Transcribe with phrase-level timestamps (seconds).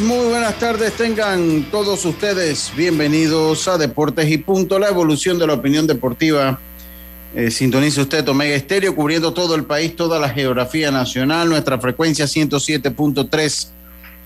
[0.00, 0.92] Muy buenas tardes.
[0.92, 6.60] Tengan todos ustedes bienvenidos a Deportes y Punto, la evolución de la opinión deportiva.
[7.34, 11.48] Eh, sintonice usted Omega Estéreo, cubriendo todo el país, toda la geografía nacional.
[11.48, 13.68] Nuestra frecuencia 107.3,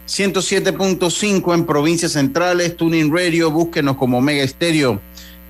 [0.07, 2.77] 107.5 en provincias centrales.
[2.77, 5.01] Tuning Radio, búsquenos como Omega Estéreo.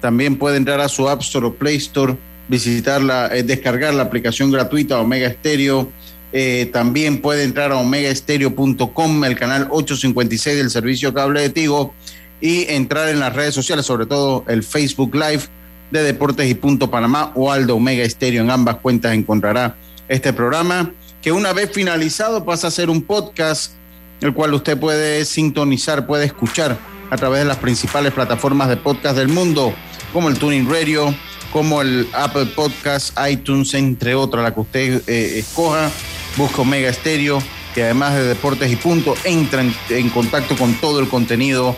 [0.01, 2.17] También puede entrar a su App Store o Play Store,
[2.49, 5.91] visitarla, eh, descargar la aplicación gratuita Omega Estéreo
[6.33, 11.95] eh, también puede entrar a omegaestereo.com, el canal 856 del servicio cable de Tigo,
[12.41, 15.43] y entrar en las redes sociales, sobre todo el Facebook Live
[15.91, 18.43] de Deportes y Punto Panamá o al de Omega Estéreo.
[18.43, 19.77] En ambas cuentas encontrará
[20.09, 23.75] este programa, que una vez finalizado pasa a ser un podcast,
[24.23, 26.79] el cual usted puede sintonizar, puede escuchar
[27.11, 29.75] a través de las principales plataformas de podcast del mundo,
[30.13, 31.15] como el Tuning Radio,
[31.53, 35.91] como el Apple Podcast, iTunes, entre otras, la que usted eh, escoja
[36.37, 37.43] busca Omega Estéreo,
[37.75, 41.77] que además de Deportes y Punto, entra en, contacto con todo el contenido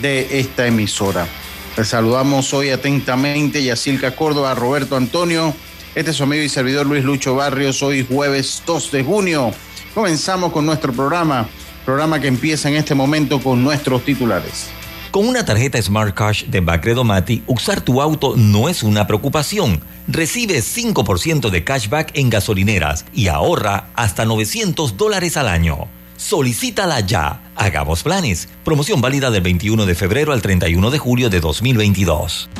[0.00, 1.26] de esta emisora.
[1.76, 5.54] Les saludamos hoy atentamente Yacilca Córdoba, Roberto Antonio.
[5.94, 7.82] Este es su amigo y servidor Luis Lucho Barrios.
[7.82, 9.52] Hoy jueves 2 de junio.
[9.94, 11.48] Comenzamos con nuestro programa,
[11.88, 14.68] programa que empieza en este momento con nuestros titulares.
[15.10, 19.80] Con una tarjeta Smart Cash de Bacredo Mati, usar tu auto no es una preocupación.
[20.06, 25.88] Recibe 5% de cashback en gasolineras y ahorra hasta 900 dólares al año.
[26.18, 27.40] Solicítala ya.
[27.56, 28.50] Hagamos planes.
[28.66, 32.50] Promoción válida del 21 de febrero al 31 de julio de 2022.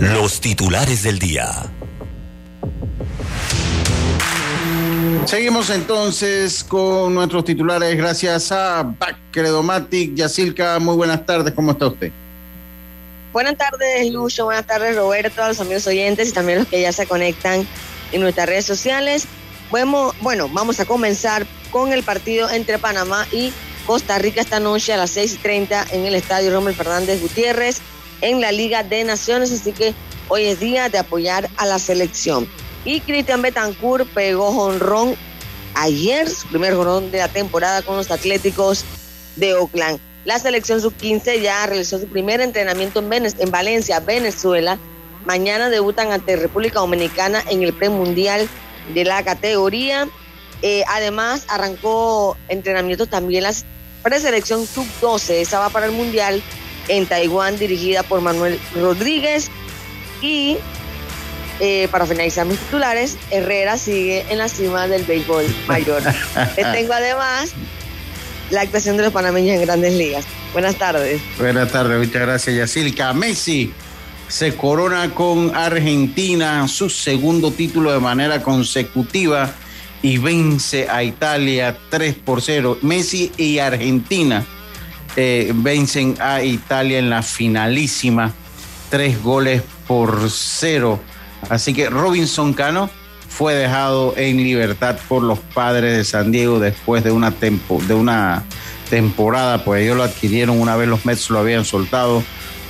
[0.00, 1.75] Los titulares del día.
[5.26, 8.94] Seguimos entonces con nuestros titulares gracias a
[9.32, 10.14] Credomatic.
[10.14, 12.12] Yacilca, muy buenas tardes, ¿cómo está usted?
[13.32, 16.92] Buenas tardes, Lucho, buenas tardes, Roberto, a los amigos oyentes y también los que ya
[16.92, 17.66] se conectan
[18.12, 19.26] en nuestras redes sociales.
[19.68, 23.52] Bueno, bueno, vamos a comenzar con el partido entre Panamá y
[23.84, 27.80] Costa Rica esta noche a las 6 y 30 en el estadio Rommel Fernández Gutiérrez
[28.20, 29.92] en la Liga de Naciones, así que
[30.28, 32.46] hoy es día de apoyar a la selección.
[32.86, 35.16] Y Cristian Betancourt pegó jonrón
[35.74, 38.84] ayer, su primer jonrón de la temporada con los Atléticos
[39.34, 39.98] de Oakland.
[40.24, 44.78] La selección sub-15 ya realizó su primer entrenamiento en, en Valencia, Venezuela.
[45.24, 48.48] Mañana debutan ante República Dominicana en el premundial
[48.94, 50.08] de la categoría.
[50.62, 53.52] Eh, además, arrancó entrenamientos también la
[54.04, 55.30] preselección sub-12.
[55.40, 56.40] Esa va para el mundial
[56.86, 59.50] en Taiwán, dirigida por Manuel Rodríguez.
[60.22, 60.58] Y
[61.60, 66.02] eh, para finalizar mis titulares, Herrera sigue en la cima del béisbol mayor.
[66.54, 67.52] tengo además
[68.50, 70.24] la actuación de los panameños en grandes ligas.
[70.52, 71.20] Buenas tardes.
[71.38, 73.12] Buenas tardes, muchas gracias, Yacilca.
[73.12, 73.72] Messi
[74.28, 79.52] se corona con Argentina, su segundo título de manera consecutiva
[80.02, 82.78] y vence a Italia 3 por 0.
[82.82, 84.44] Messi y Argentina
[85.16, 88.32] eh, vencen a Italia en la finalísima,
[88.90, 91.00] tres goles por cero.
[91.48, 92.90] Así que Robinson Cano
[93.28, 98.44] fue dejado en libertad por los padres de San Diego después de una, de una
[98.88, 102.22] temporada, pues ellos lo adquirieron una vez los Mets lo habían soltado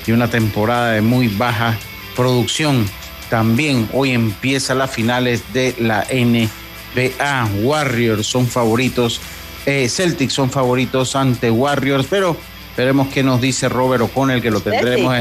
[0.06, 1.76] y una temporada de muy baja
[2.14, 2.86] producción.
[3.30, 7.48] También hoy empieza las finales de la NBA.
[7.62, 9.20] Warriors son favoritos,
[9.66, 12.36] eh, Celtics son favoritos ante Warriors, pero
[12.76, 15.14] veremos qué nos dice Robert O'Connell, que lo tendremos.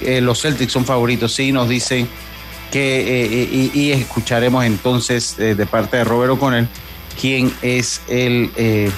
[0.00, 2.08] Eh, los Celtics son favoritos, sí, nos dicen
[2.70, 6.68] que, eh, y, escucharemos entonces eh, de parte de Robert O'Connell
[7.20, 8.90] quién es el, eh,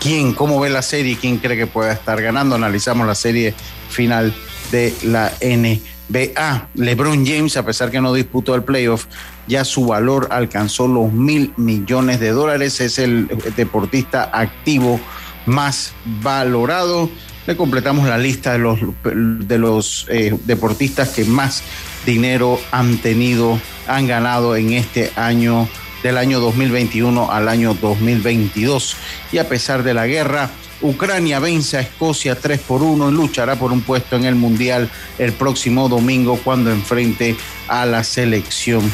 [0.00, 2.54] quién, cómo ve la serie, quién cree que pueda estar ganando.
[2.54, 3.54] Analizamos la serie
[3.88, 4.34] final
[4.70, 6.68] de la NBA.
[6.74, 9.06] LeBron James, a pesar que no disputó el playoff,
[9.46, 12.80] ya su valor alcanzó los mil millones de dólares.
[12.80, 15.00] Es el deportista activo
[15.46, 17.08] más valorado.
[17.46, 20.06] Le completamos la lista de los, de los
[20.44, 21.62] deportistas que más
[22.06, 25.68] dinero han tenido, han ganado en este año
[26.02, 28.96] del año 2021 al año 2022.
[29.32, 30.50] Y a pesar de la guerra,
[30.82, 34.90] Ucrania vence a Escocia 3 por 1 y luchará por un puesto en el Mundial
[35.18, 37.36] el próximo domingo cuando enfrente
[37.68, 38.90] a la selección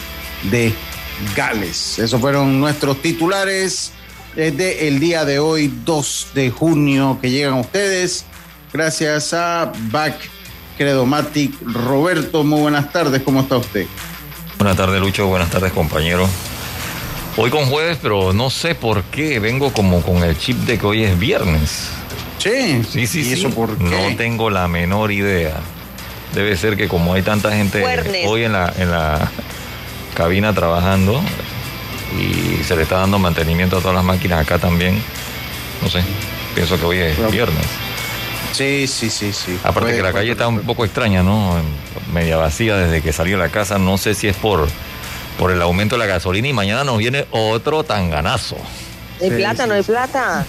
[0.51, 0.73] de
[1.37, 1.99] Gales.
[1.99, 3.93] Esos fueron nuestros titulares
[4.35, 8.25] de el día de hoy, 2 de junio, que llegan a ustedes
[8.73, 10.36] gracias a Back
[10.77, 11.53] Credomatic.
[11.63, 13.87] Roberto, muy buenas tardes, ¿cómo está usted?
[14.59, 16.29] Buenas tardes, Lucho, buenas tardes, compañero.
[17.37, 20.87] Hoy con jueves, pero no sé por qué vengo como con el chip de que
[20.87, 21.89] hoy es viernes.
[22.39, 23.29] Sí, sí, sí.
[23.29, 23.85] ¿Y eso por qué?
[23.85, 25.57] No tengo la menor idea.
[26.35, 27.85] Debe ser que como hay tanta gente
[28.27, 29.31] hoy en la, en la
[30.15, 31.21] cabina trabajando
[32.19, 35.01] y se le está dando mantenimiento a todas las máquinas acá también,
[35.83, 36.03] no sé,
[36.55, 37.65] pienso que hoy es viernes.
[38.57, 39.59] Sí, sí, sí, sí.
[39.65, 41.57] Aparte que la calle está un poco extraña, ¿no?
[42.11, 43.79] Media vacía desde que salió la casa.
[43.79, 44.67] No sé si es por,
[45.39, 48.57] por el aumento de la gasolina y mañana nos viene otro tanganazo.
[49.21, 49.67] ¿No hay plata?
[49.67, 50.47] ¿No hay plata?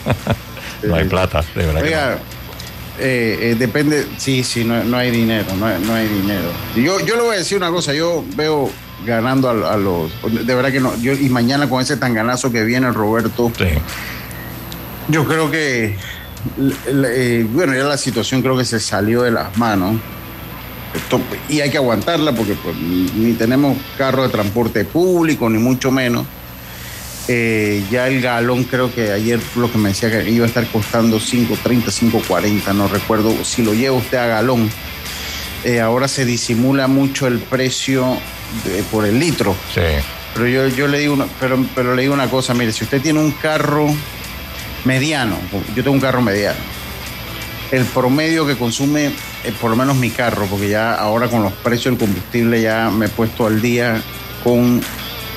[0.83, 1.83] no hay plata, de verdad.
[1.83, 2.17] Oiga,
[2.97, 6.49] eh, eh, depende, sí, sí, no, no hay dinero, no, no, hay dinero.
[6.77, 8.71] Yo, yo le voy a decir una cosa, yo veo
[9.05, 12.63] ganando a, a, los, de verdad que no, yo, y mañana con ese tanganazo que
[12.63, 13.65] viene Roberto, sí.
[15.09, 15.97] yo creo que
[16.87, 19.99] eh, bueno, ya la situación creo que se salió de las manos.
[20.95, 25.57] Esto, y hay que aguantarla porque pues, ni, ni, tenemos carro de transporte público, ni
[25.57, 26.25] mucho menos.
[27.29, 30.65] Eh, ya el galón creo que ayer lo que me decía que iba a estar
[30.67, 34.69] costando 5.30, 5.40, no recuerdo si lo lleva usted a galón.
[35.65, 38.17] Eh, ahora se disimula mucho el precio
[38.63, 39.55] de, por el litro.
[39.73, 39.81] Sí.
[40.33, 43.01] Pero yo, yo le digo una, pero, pero le digo una cosa, mire, si usted
[43.01, 43.87] tiene un carro
[44.85, 45.35] mediano,
[45.75, 46.59] yo tengo un carro mediano.
[47.71, 49.07] El promedio que consume,
[49.43, 52.89] eh, por lo menos mi carro, porque ya ahora con los precios del combustible ya
[52.89, 54.01] me he puesto al día
[54.43, 54.81] con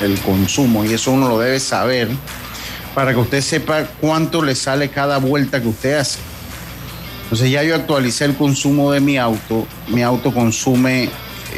[0.01, 2.09] el consumo y eso uno lo debe saber
[2.95, 6.21] para que usted sepa cuánto le sale cada vuelta que usted hace.
[7.25, 11.09] Entonces ya yo actualicé el consumo de mi auto, mi auto consume,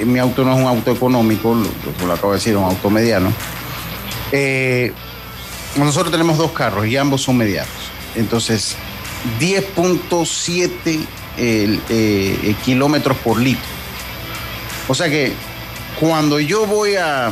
[0.05, 2.91] mi auto no es un auto económico, lo, lo, lo acabo de decir, un auto
[2.91, 3.33] mediano.
[4.33, 4.93] Eh,
[5.77, 7.73] nosotros tenemos dos carros y ambos son medianos.
[8.15, 8.77] Entonces,
[9.41, 11.07] 10.7
[11.39, 13.63] eh, eh, kilómetros por litro.
[14.89, 15.33] O sea que
[15.99, 17.31] cuando yo voy a,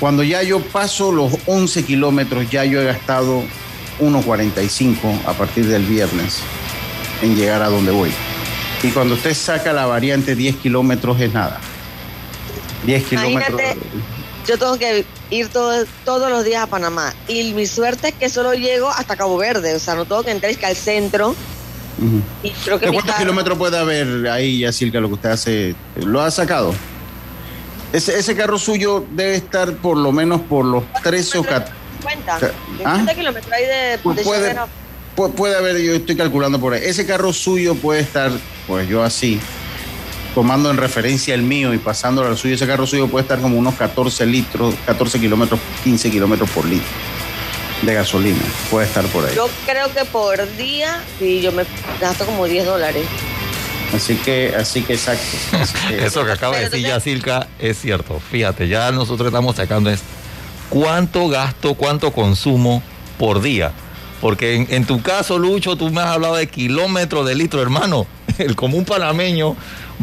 [0.00, 3.42] cuando ya yo paso los 11 kilómetros, ya yo he gastado
[4.00, 6.40] 1.45 a partir del viernes
[7.20, 8.10] en llegar a donde voy.
[8.82, 11.60] Y cuando usted saca la variante 10 kilómetros es nada.
[12.86, 13.60] 10 kilómetros.
[14.46, 17.14] Yo tengo que ir todo, todos los días a Panamá.
[17.28, 19.74] Y mi suerte es que solo llego hasta Cabo Verde.
[19.74, 21.30] O sea, no tengo que entrar que al centro.
[21.30, 22.22] Uh -huh.
[22.42, 23.18] y creo que ¿Cuántos carro...
[23.18, 25.74] kilómetros puede haber ahí, Yacirca, lo que usted hace?
[25.96, 26.74] ¿Lo ha sacado?
[27.92, 31.82] Ese, ese carro suyo debe estar por lo menos por los 13 o 14.
[32.00, 32.52] 50.
[32.84, 33.06] ¿Ah?
[33.14, 36.80] kilómetros ahí de, pues de puede, puede haber, yo estoy calculando por ahí.
[36.84, 38.32] Ese carro suyo puede estar,
[38.66, 39.38] pues yo así,
[40.34, 43.58] tomando en referencia el mío y pasándolo al suyo, ese carro suyo puede estar como
[43.58, 46.88] unos 14 litros, 14 kilómetros, 15 kilómetros por litro
[47.82, 48.38] de gasolina.
[48.70, 49.34] Puede estar por ahí.
[49.34, 51.64] Yo creo que por día, sí, yo me
[52.00, 53.04] gasto como 10 dólares.
[53.94, 55.36] Así que, así que exacto.
[55.60, 58.20] Así que, Eso que acaba de decir Yacirca es cierto.
[58.30, 60.00] Fíjate, ya nosotros estamos sacando es
[60.70, 62.82] cuánto gasto, cuánto consumo
[63.18, 63.72] por día.
[64.20, 68.06] Porque en, en, tu caso, Lucho, tú me has hablado de kilómetros de litro, hermano.
[68.38, 69.56] El común panameño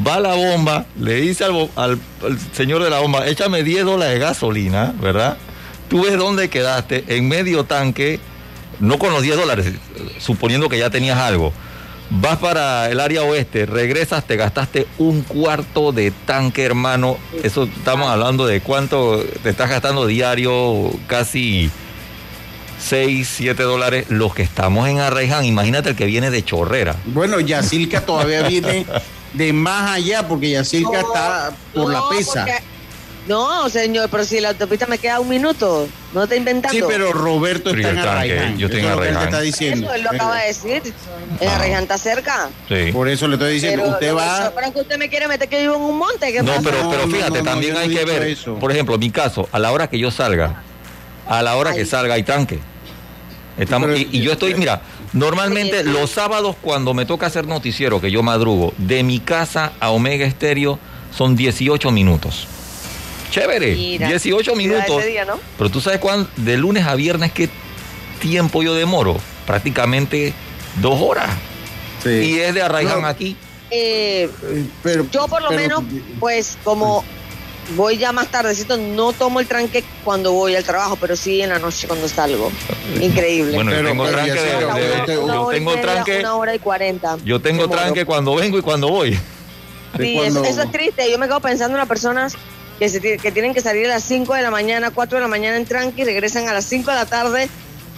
[0.06, 3.86] va a la bomba, le dice al, al, al, señor de la bomba, échame 10
[3.86, 5.38] dólares de gasolina, ¿verdad?
[5.90, 8.20] Tú ves dónde quedaste, en medio tanque,
[8.80, 9.74] no con los 10 dólares,
[10.20, 11.52] suponiendo que ya tenías algo.
[12.12, 17.18] Vas para el área oeste, regresas, te gastaste un cuarto de tanque, hermano.
[17.44, 21.70] Eso estamos hablando de cuánto te estás gastando diario, casi
[22.80, 24.06] 6, 7 dólares.
[24.10, 26.96] Los que estamos en Arreján, imagínate el que viene de Chorrera.
[27.06, 28.86] Bueno, Yacilca todavía viene
[29.34, 32.46] de más allá, porque Yacirca no, está por no, la pesa.
[32.46, 32.60] Porque,
[33.28, 36.76] no, señor, pero si la autopista me queda un minuto, no está inventando.
[36.76, 38.58] Sí, pero Roberto pero está en Arraiján.
[38.58, 39.24] Yo estoy en Arraiján.
[39.26, 39.86] está diciendo.
[39.86, 40.82] Eso él lo acaba de decir.
[41.40, 41.56] En Ah.
[41.56, 42.50] Arraiján está cerca.
[42.68, 42.92] Sí.
[42.92, 44.52] Por eso le estoy diciendo, Pero, usted va...
[44.56, 46.32] Pero que usted me quiere meter que vivo en un monte.
[46.32, 46.62] ¿qué No, pasa?
[46.64, 48.24] pero, pero fíjate, no, no, también no hay que ver.
[48.24, 48.56] eso.
[48.56, 50.64] Por ejemplo, mi caso, a la hora que yo salga,
[51.30, 52.60] a la hora que salga hay tanque.
[53.58, 54.82] Estamos, y, y yo estoy, mira,
[55.14, 59.92] normalmente los sábados cuando me toca hacer noticiero, que yo madrugo, de mi casa a
[59.92, 60.80] Omega Estéreo
[61.16, 62.48] son 18 minutos.
[63.32, 65.00] Chévere, Mira, 18 cuida minutos.
[65.02, 65.40] ese día, ¿no?
[65.58, 67.48] Pero tú sabes cuán, de lunes a viernes, qué
[68.20, 69.18] tiempo yo demoro.
[69.46, 70.34] Prácticamente
[70.82, 71.30] dos horas.
[72.04, 72.10] Sí.
[72.10, 73.08] Y es de Arraiján No.
[73.08, 73.36] aquí.
[73.72, 75.84] Eh, Eh, pero- yo por lo pero- menos,
[76.20, 77.04] pues como
[77.76, 81.50] voy ya más tardecito, no tomo el tranque cuando voy al trabajo, pero sí en
[81.50, 82.52] la noche cuando salgo.
[83.02, 83.54] Increíble.
[83.56, 87.18] Bueno, yo tengo tranque de- yo tengo media, tranque, Una hora y cuarenta.
[87.24, 89.20] yo tengo tranque cuando vengo y cuando voy.
[89.98, 91.10] Sí, cuando- eso, eso es triste.
[91.12, 92.34] Yo me quedo pensando en las personas
[92.78, 95.28] que, se, que tienen que salir a las 5 de la mañana, 4 de la
[95.28, 97.50] mañana en tranqui y regresan a las 5 de la tarde.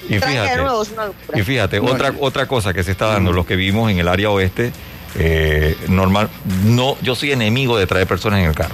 [0.10, 1.38] Y fíjate, nuevo, es una locura.
[1.40, 1.96] Y fíjate, Bueno.
[1.96, 4.72] otra, otra cosa que se está dando, los que vivimos en el área oeste,
[5.16, 6.30] eh, normal,
[6.66, 8.74] no, yo soy enemigo de traer personas en el carro,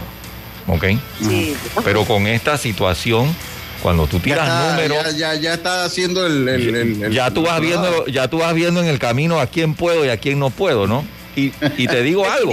[0.68, 0.86] ¿ok?
[1.22, 1.56] Sí.
[1.84, 3.36] Pero con esta situación,
[3.82, 7.12] cuando tú ya, tiras está, números, ya, ya, ya está haciendo el, el- el- el-
[7.14, 10.10] ya tú vas viendo, ya tú vas viendo en el camino a quién puedo y
[10.10, 11.06] a quién no puedo, ¿no?
[11.36, 12.52] Y, y te digo algo,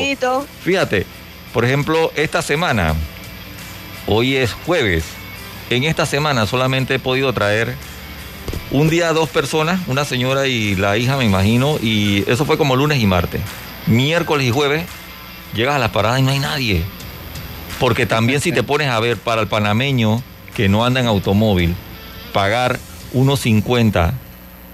[0.63, 1.07] fíjate,
[1.53, 2.95] por ejemplo, esta semana,
[4.07, 5.05] hoy es jueves,
[5.71, 7.75] en esta semana solamente he podido traer
[8.71, 12.59] un día a dos personas, una señora y la hija, me imagino, y eso fue
[12.59, 13.41] como lunes y martes.
[13.87, 14.85] Miércoles y jueves
[15.55, 16.85] llegas a las paradas y no hay nadie.
[17.85, 20.23] Porque también si te pones a ver para el panameño
[20.57, 21.75] que no anda en automóvil,
[22.33, 22.79] pagar
[23.13, 24.15] unos 50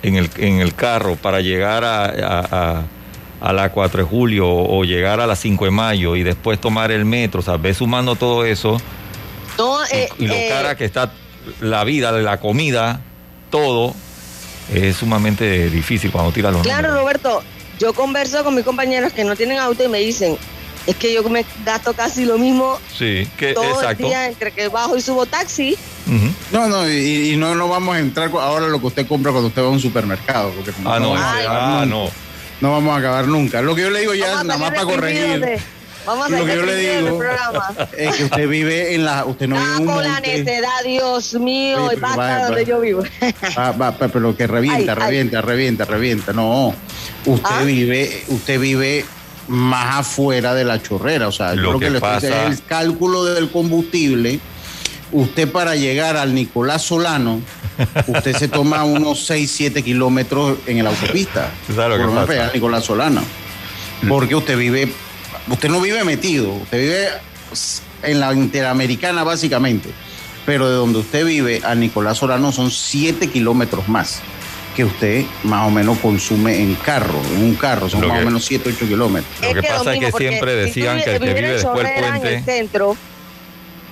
[0.03, 2.85] en el, en el carro para llegar a, a- a-
[3.41, 6.91] a la 4 de julio o llegar a la 5 de mayo y después tomar
[6.93, 8.79] el metro, o sea, ves sumando todo eso
[9.59, 11.11] No, eh, y lo eh, cara que está
[11.61, 13.01] la vida, la comida,
[13.51, 13.95] todo,
[14.73, 17.03] es sumamente difícil cuando tiras los Claro, números.
[17.03, 17.43] Roberto,
[17.79, 20.37] yo converso con mis compañeros que no tienen auto y me dicen,
[20.87, 24.03] es que yo me gasto casi lo mismo Sí, que todo exacto.
[24.05, 25.77] el día entre que bajo y subo taxi.
[26.07, 26.33] Ujú.
[26.53, 29.49] No, no, y, y no, no vamos a entrar ahora lo que usted compra cuando
[29.49, 30.51] usted va a un supermercado.
[30.53, 32.11] Porque Ah, no, a Ay, ah, no.
[32.61, 33.63] No vamos a acabar nunca.
[33.63, 35.61] Lo que yo le digo ya, Vamos a nada más para corregir, de-
[36.07, 37.75] Vamos a Lo que yo le digo- programa.
[37.97, 39.25] es que usted vive en la.
[39.27, 40.39] Usted no vive en un con la monte.
[40.45, 43.03] necedad, Dios mío, Oye, y basta donde yo vivo.
[43.59, 45.07] Va, va, pero que revienta, Ay, ay.
[45.07, 46.33] revienta, revienta, revienta.
[46.33, 46.75] No,
[47.27, 47.63] usted Ah.
[47.65, 49.05] vive, usted vive
[49.51, 51.29] más afuera de la chorrera.
[51.29, 54.41] O sea, yo Lo que, que pasa- es el cálculo del combustible.
[55.13, 57.41] Usted para llegar al Nicolás Solano,
[58.07, 61.51] usted se toma unos 6, 7 kilómetros en la autopista.
[62.55, 63.23] Nicolás Solano.
[64.09, 64.93] Porque usted vive,
[65.49, 67.09] usted no vive metido, usted vive
[68.05, 69.91] en la Interamericana básicamente.
[70.47, 74.21] Pero de donde usted vive a Nicolás Solano son 7 kilómetros más
[74.81, 78.23] que usted más o menos consume en carro, en un carro, son Lo más que-
[78.23, 79.31] o menos 7, 8 kilómetros.
[79.43, 82.05] Lo que pasa es que siempre si tú decían que el que vive después del
[82.05, 82.97] puente- el centro.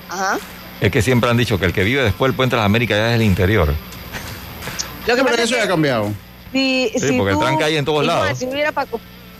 [0.09, 0.37] Ajá.
[0.81, 2.97] Es que siempre han dicho que el que vive después del puente de las Américas
[2.97, 3.67] ya es el interior.
[3.67, 3.75] Lo
[5.15, 6.11] que Pero pasa es eso ya que ha cambiado.
[6.51, 8.37] si, Sí, si porque el tranque hay en todos lados.
[8.37, 8.87] Si viviera para,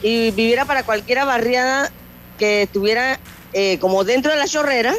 [0.03, 1.91] y viviera para cualquier barriada
[2.37, 3.19] que estuviera
[3.53, 4.93] eh, como dentro de la chorrera,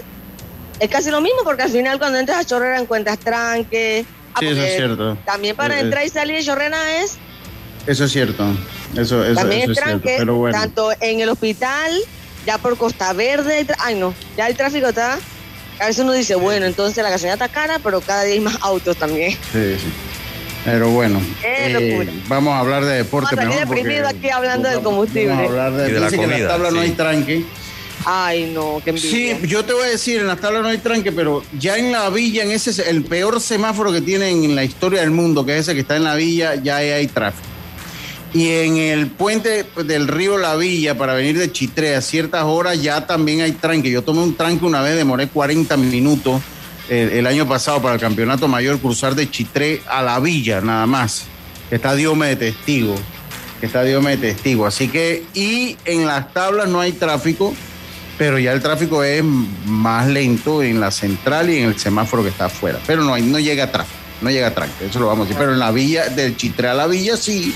[0.81, 4.05] es casi lo mismo, porque al final cuando entras a chorrera encuentras tranque.
[4.35, 5.19] Ah, Sí, eso porque es cierto.
[5.25, 7.19] También para Eh, entrar y salir de chorrera es
[7.87, 8.45] Eso es cierto.
[8.97, 10.01] Eso, eso, también eso el es cierto.
[10.03, 10.59] tranque, Pero bueno.
[10.59, 11.93] tanto en el hospital,
[12.47, 15.19] ya por Costa Verde, ay no, ya el tráfico está,
[15.79, 18.59] a veces uno dice, bueno, entonces la gasolina está cara, pero cada día hay más
[18.61, 19.33] autos también.
[19.53, 19.93] Sí, sí.
[20.65, 23.75] Pero bueno, eh, vamos a hablar de deporte Vamos a mejor.
[23.77, 25.29] deprimido aquí hablando del combustible.
[25.31, 26.91] Vamos a hablar de, Y de la dice que en comida, las tablas no hay
[26.91, 27.45] tranque.
[28.05, 29.39] Ay no, qué envidia.
[29.39, 31.93] Sí, yo te voy a decir, en las tablas no hay tranque, pero ya en
[31.93, 35.55] la villa, en ese el peor semáforo que tienen en la historia del mundo, que
[35.55, 37.51] es ese que está en la villa, ya hay tráfico.
[38.33, 42.81] Y en el puente del río La Villa para venir de Chitré a ciertas horas
[42.81, 43.91] ya también hay tranque.
[43.91, 46.41] Yo tomé un tranque una vez, demoré 40 minutos
[46.89, 50.87] el, el año pasado para el campeonato mayor cruzar de Chitré a La Villa nada
[50.87, 51.25] más.
[51.69, 52.95] Que está Diome de testigo.
[53.59, 54.65] Que está Diome de testigo.
[54.65, 57.53] Así que, y en las tablas no hay tráfico
[58.21, 62.29] pero ya el tráfico es más lento en la central y en el semáforo que
[62.29, 62.79] está afuera.
[62.87, 65.39] Pero no, no llega tráfico, no llega tranque, eso lo vamos a decir.
[65.39, 67.55] Pero en la villa, del Chitré a la villa sí.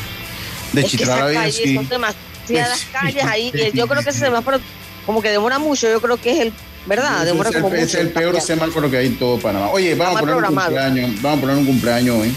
[0.73, 1.75] De es Chitré a la villa sí.
[1.75, 3.53] son demasiadas calles ahí.
[3.53, 4.59] Y yo creo que ese semáforo
[5.05, 5.87] como que demora mucho.
[5.87, 6.53] Yo creo que es el,
[6.87, 7.27] ¿verdad?
[7.27, 7.85] Demora es el, como mucho.
[7.85, 9.69] es el peor semáforo que hay en todo Panamá.
[9.69, 12.35] Oye, vamos a poner un cumpleaños, vamos a poner un cumpleaños hoy.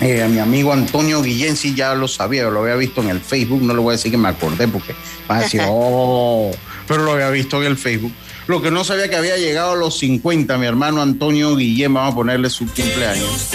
[0.00, 3.20] Eh, a mi amigo Antonio Guillén, sí, ya lo sabía, lo había visto en el
[3.20, 4.96] Facebook, no le voy a decir que me acordé porque
[5.28, 6.50] van a decir, oh,
[6.92, 8.12] pero lo había visto en el Facebook.
[8.48, 12.12] Lo que no sabía que había llegado a los 50, mi hermano Antonio Guillén, vamos
[12.12, 13.48] a ponerle su cumpleaños.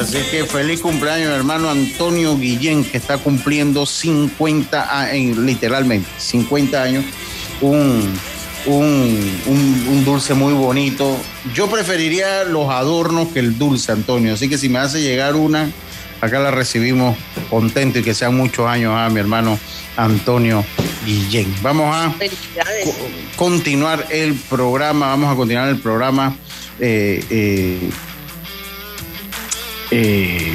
[0.00, 7.04] Así que feliz cumpleaños, hermano Antonio Guillén, que está cumpliendo 50 años, literalmente, 50 años.
[7.60, 8.12] Un,
[8.66, 11.16] un, un- un dulce muy bonito.
[11.54, 14.34] Yo preferiría los adornos que el dulce, Antonio.
[14.34, 15.70] Así que si me hace llegar una,
[16.20, 17.16] acá la recibimos
[17.50, 19.58] contento y que sean muchos años a mi hermano
[19.96, 20.64] Antonio
[21.04, 21.54] Guillén.
[21.62, 22.12] Vamos a
[23.36, 26.36] continuar el programa, vamos a continuar el programa.
[26.80, 27.90] eh, eh,
[29.92, 30.52] Eh,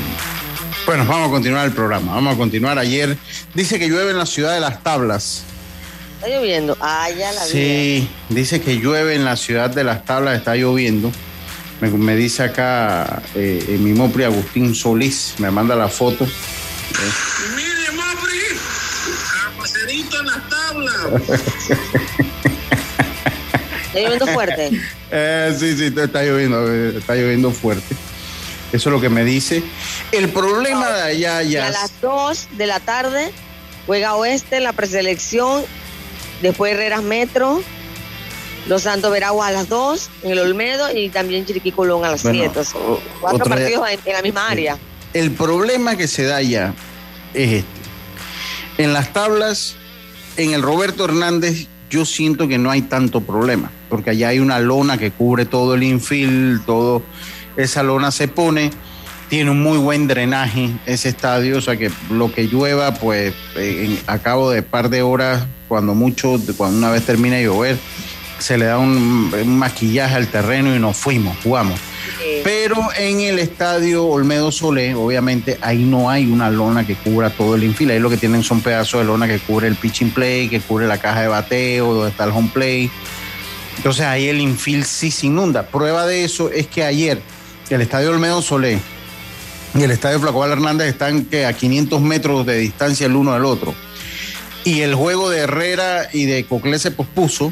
[0.85, 2.13] bueno, vamos a continuar el programa.
[2.15, 2.77] Vamos a continuar.
[2.77, 3.17] Ayer
[3.53, 5.43] dice que llueve en la ciudad de Las Tablas.
[6.21, 6.77] Está lloviendo.
[6.79, 7.51] Ah, ya la vi.
[7.51, 11.11] Sí, dice que llueve en la ciudad de Las Tablas, está lloviendo.
[11.79, 16.27] Me, me dice acá eh, mi Mopri Agustín Solís, me manda la foto.
[17.55, 18.39] Mire, Mopri,
[19.51, 20.95] aguacerito en las tablas.
[23.87, 24.71] Está lloviendo fuerte.
[25.13, 27.95] Eh, sí, sí, está lloviendo, eh, está lloviendo fuerte.
[28.71, 29.61] Eso es lo que me dice.
[30.13, 31.67] El problema de allá Y ya.
[31.67, 33.33] a las 2 de la tarde
[33.87, 35.65] juega Oeste en la preselección.
[36.41, 37.61] Después Herreras Metro.
[38.67, 42.21] Los Santos Veraguas a las 2 en el Olmedo y también Chiriquí Colón a las
[42.21, 42.59] Bueno, 7.
[42.77, 44.77] o- cuatro otra- partidos en, en la misma área.
[45.13, 46.73] El problema que se da allá
[47.33, 47.81] es este.
[48.77, 49.75] En las tablas,
[50.37, 54.59] en el Roberto Hernández, yo siento que no hay tanto problema, porque allá hay una
[54.59, 57.01] lona que cubre todo el infield, todo
[57.57, 58.69] esa lona se pone,
[59.31, 63.97] tiene un muy buen drenaje ese estadio, o sea que lo que llueva, pues eh,
[64.05, 67.77] a cabo de par de horas, cuando mucho, cuando una vez termine de llover,
[68.39, 71.79] se le da un, un maquillaje al terreno y nos fuimos, jugamos.
[72.43, 77.55] Pero en el estadio Olmedo Solé, obviamente, ahí no hay una lona que cubra todo
[77.55, 77.91] el infield.
[77.91, 80.87] Ahí lo que tienen son pedazos de lona que cubre el pitching play, que cubre
[80.87, 82.91] la caja de bateo, donde está el home play.
[83.77, 85.67] Entonces ahí el infield sí se inunda.
[85.67, 87.21] Prueba de eso es que ayer
[87.69, 88.77] el estadio Olmedo Solé
[89.73, 93.45] y el estadio Flacobal Hernández están que a 500 metros de distancia el uno del
[93.45, 93.73] otro.
[94.63, 97.51] Y el juego de Herrera y de Coclé se pospuso,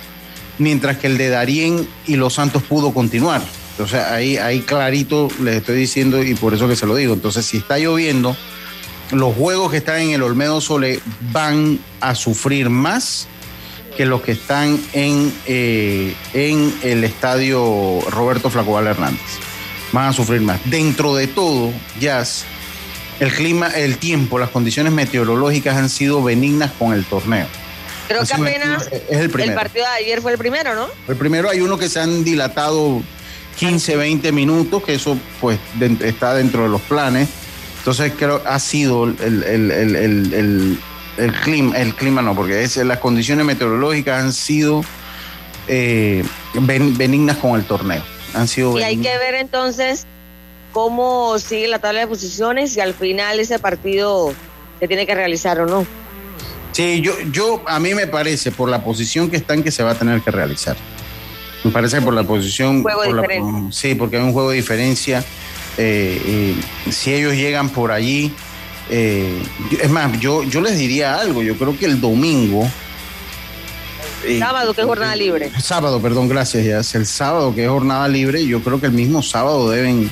[0.57, 3.41] mientras que el de Darien y Los Santos pudo continuar.
[3.71, 7.13] Entonces ahí, ahí clarito les estoy diciendo y por eso que se lo digo.
[7.13, 8.35] Entonces si está lloviendo,
[9.11, 10.99] los juegos que están en el Olmedo Sole
[11.31, 13.27] van a sufrir más
[13.95, 19.48] que los que están en, eh, en el estadio Roberto Flacobal Hernández.
[19.91, 20.59] Van a sufrir más.
[20.65, 22.43] Dentro de todo, Jazz,
[23.19, 27.47] el clima, el tiempo, las condiciones meteorológicas han sido benignas con el torneo.
[28.07, 30.87] creo que apenas es el el partido de ayer fue el primero, ¿no?
[31.07, 33.01] El primero hay uno que se han dilatado
[33.57, 37.27] 15, 20 minutos, que eso pues de- está dentro de los planes.
[37.79, 40.79] Entonces creo ha sido el, el, el, el, el- el-
[41.17, 44.83] el clima, el clima no, porque es, las condiciones meteorológicas han sido
[45.67, 48.01] eh, ben- benignas con el torneo.
[48.33, 50.05] Han sido Y hay que ver entonces
[50.71, 54.33] cómo sigue la tabla de posiciones y al final ese partido
[54.79, 55.85] se tiene que realizar o no.
[56.71, 59.91] Sí, yo, yo, a mí me parece, por la posición que están, que se va
[59.91, 60.77] a tener que realizar.
[61.63, 62.83] Me parece que por la posición.
[62.83, 63.75] Juego por la- diferente.
[63.75, 65.19] sí, porque hay un juego de diferencia.
[65.77, 68.31] Eh, eh, si ellos llegan por allí.
[68.91, 69.41] eh,
[69.81, 71.41] es más, yo, yo les diría algo.
[71.43, 72.69] Yo creo que el domingo.
[74.25, 75.51] Eh, Sábado, que es jornada libre.
[75.61, 76.97] Sábado, perdón, gracias, ya.
[76.97, 80.09] El sábado, que es jornada libre, yo creo que el mismo sábado deben.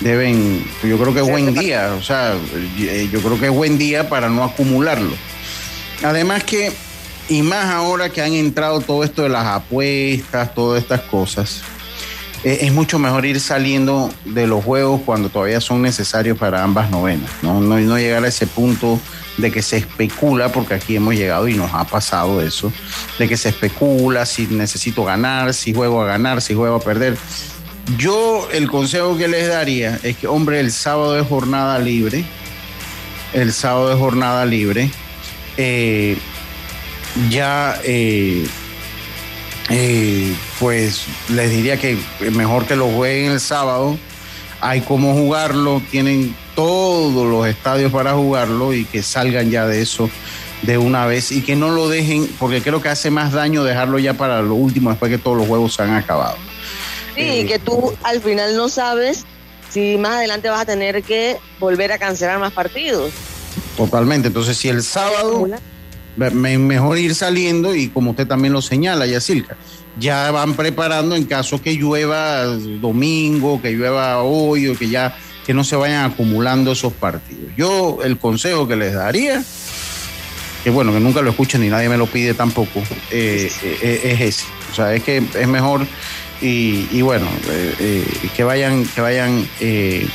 [0.00, 2.34] Deben, yo creo que es buen día, o sea,
[2.80, 5.14] eh, yo creo que es buen día para no acumularlo.
[6.02, 6.72] Además que,
[7.28, 11.62] y más ahora que han entrado todo esto de las apuestas, todas estas cosas,
[12.42, 16.90] eh, es mucho mejor ir saliendo de los juegos cuando todavía son necesarios para ambas
[16.90, 17.60] novenas, ¿no?
[17.60, 19.00] No, no llegar a ese punto
[19.36, 22.72] de que se especula, porque aquí hemos llegado y nos ha pasado eso,
[23.18, 27.16] de que se especula si necesito ganar, si juego a ganar, si juego a perder.
[27.98, 32.24] Yo el consejo que les daría es que, hombre, el sábado es jornada libre,
[33.32, 34.90] el sábado es jornada libre,
[35.56, 36.16] eh,
[37.28, 38.46] ya eh,
[39.70, 41.98] eh, pues les diría que
[42.32, 43.98] mejor que lo jueguen el sábado,
[44.60, 50.08] hay cómo jugarlo, tienen todos los estadios para jugarlo y que salgan ya de eso
[50.62, 53.98] de una vez y que no lo dejen, porque creo que hace más daño dejarlo
[53.98, 56.36] ya para lo último después que todos los juegos se han acabado.
[57.14, 59.24] Sí, Eh, que tú al final no sabes
[59.70, 63.10] si más adelante vas a tener que volver a cancelar más partidos.
[63.76, 64.28] Totalmente.
[64.28, 65.46] Entonces, si el sábado
[66.16, 69.56] me- mejor ir saliendo y como usted también lo señala, Yacilca,
[69.98, 75.54] ya van preparando en caso que llueva domingo, que llueva hoy o que ya que
[75.54, 77.50] no se vayan acumulando esos partidos.
[77.56, 79.42] Yo el consejo que les daría,
[80.62, 84.20] que bueno, que nunca lo escucho ni nadie me lo pide tampoco, eh, eh, es
[84.20, 84.44] ese.
[84.72, 85.86] O sea, es que es mejor
[86.40, 90.06] y, y bueno, eh, eh, que vayan, que vayan eh,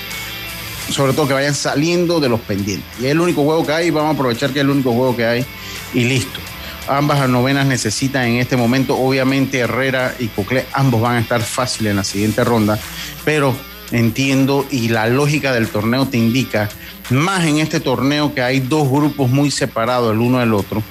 [0.89, 2.87] sobre todo que vayan saliendo de los pendientes.
[2.99, 5.15] Y es el único juego que hay, vamos a aprovechar que es el único juego
[5.15, 5.45] que hay
[5.93, 6.39] y listo.
[6.87, 11.87] Ambas novenas necesitan en este momento, obviamente Herrera y Coclé, ambos van a estar fácil
[11.87, 12.79] en la siguiente ronda,
[13.23, 13.55] pero
[13.91, 16.69] entiendo y la lógica del torneo te indica
[17.09, 20.83] más en este torneo que hay dos grupos muy separados el uno del otro,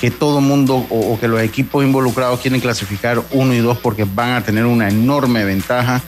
[0.00, 4.32] que todo mundo o, que los equipos involucrados quieren clasificar uno y dos porque van
[4.32, 6.02] a tener una enorme ventaja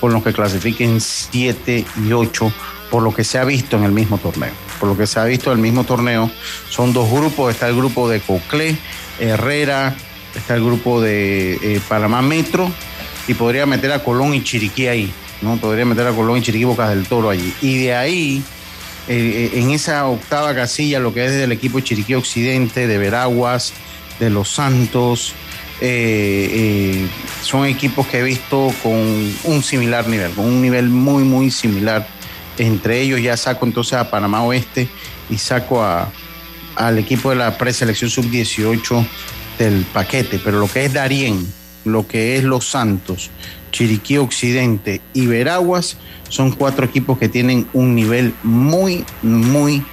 [0.00, 2.52] con los que clasifiquen siete y ocho
[2.90, 4.52] por lo que se ha visto en el mismo torneo.
[4.80, 6.30] Por lo que se ha visto en el mismo torneo,
[6.70, 8.76] son dos grupos, está el grupo de Coclé,
[9.20, 9.94] Herrera,
[10.34, 12.70] está el grupo de eh, Panamá Metro
[13.28, 15.56] y podría meter a Colón y Chiriquí ahí, ¿no?
[15.56, 17.52] Podría meter a Colón y Chiriquí Bocas del Toro allí.
[17.60, 18.42] Y de ahí,
[19.08, 23.72] eh, en esa octava casilla, lo que es del equipo Chiriquí Occidente, de Veraguas,
[24.18, 25.34] de Los Santos,
[25.80, 27.06] eh,
[27.42, 28.92] son equipos que he visto con
[29.44, 32.06] un similar nivel, con un nivel muy, muy similar.
[32.58, 34.88] Entre ellos ya saco entonces a Panamá Oeste
[35.30, 36.12] y saco a,
[36.76, 39.06] al equipo de la preselección sub-18
[39.58, 41.46] del paquete, pero lo que es Darién,
[41.84, 43.30] lo que es Los Santos,
[43.70, 45.96] Chiriquí Occidente y Veraguas
[46.28, 49.84] son cuatro equipos que tienen un nivel muy, muy,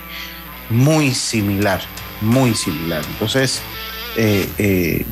[0.69, 1.81] muy similar,
[2.21, 3.03] muy similar.
[3.07, 3.61] Entonces,
[4.15, 5.05] eh, eh,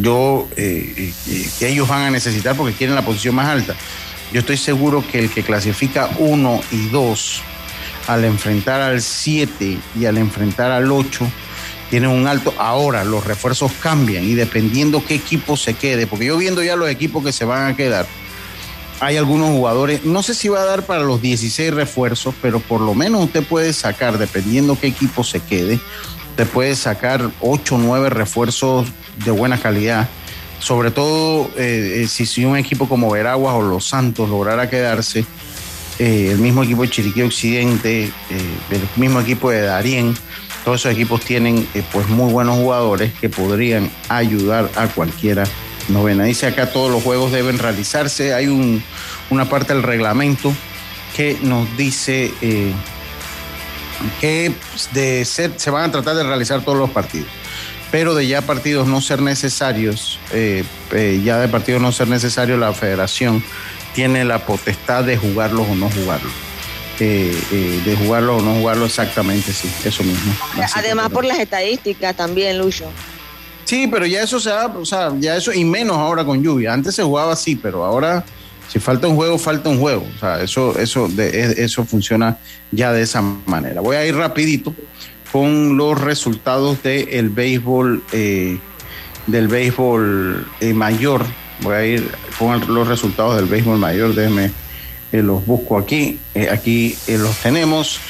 [0.00, 1.12] yo, eh,
[1.58, 3.74] que ellos van a necesitar porque quieren la posición más alta.
[4.32, 7.42] Yo estoy seguro que el que clasifica uno y dos
[8.06, 11.26] al enfrentar al 7 y al enfrentar al 8
[11.90, 12.54] tienen un alto.
[12.56, 16.88] Ahora los refuerzos cambian y dependiendo qué equipo se quede, porque yo viendo ya los
[16.88, 18.06] equipos que se van a quedar,
[19.00, 22.80] hay algunos jugadores, no sé si va a dar para los 16 refuerzos, pero por
[22.80, 25.80] lo menos usted puede sacar, dependiendo qué equipo se quede,
[26.30, 28.86] usted puede sacar 8 o 9 refuerzos
[29.24, 30.08] de buena calidad.
[30.58, 35.24] Sobre todo eh, si, si un equipo como Veraguas o Los Santos lograra quedarse,
[35.98, 38.12] eh, el mismo equipo de Chiriquí Occidente, eh,
[38.70, 40.14] el mismo equipo de Darién,
[40.64, 45.44] todos esos equipos tienen eh, pues muy buenos jugadores que podrían ayudar a cualquiera
[45.88, 46.24] novena.
[46.24, 48.34] Dice acá todos los juegos deben realizarse.
[48.34, 48.82] Hay un,
[49.30, 50.52] una parte del reglamento
[51.16, 52.72] que nos dice eh,
[54.20, 54.52] que
[54.92, 57.28] de ser, se van a tratar de realizar todos los partidos.
[57.90, 60.64] Pero de ya partidos no ser necesarios, eh,
[61.24, 63.42] ya de partidos no ser necesarios, la federación
[63.94, 66.49] tiene la potestad de jugarlos o no jugarlos.
[67.02, 70.34] Eh, eh, de jugarlo o no jugarlo exactamente, sí, eso mismo.
[70.74, 72.84] Además por las estadísticas también, Lucho.
[73.64, 76.74] Sí, pero ya eso se da, o sea, ya eso, y menos ahora con lluvia.
[76.74, 78.22] Antes se jugaba así, pero ahora,
[78.70, 80.06] si falta un juego, falta un juego.
[80.14, 82.36] O sea, eso, eso, de- es- eso funciona
[82.70, 83.80] ya de esa manera.
[83.80, 84.74] Voy a ir rapidito
[85.32, 88.58] con los resultados del béisbol, eh,
[89.26, 91.24] del béisbol eh, mayor.
[91.60, 94.14] Voy a ir con el- los resultados del béisbol mayor.
[94.14, 94.50] Déjenme,
[95.12, 96.18] eh, los busco aquí.
[96.34, 98.00] Eh, aquí eh, los tenemos.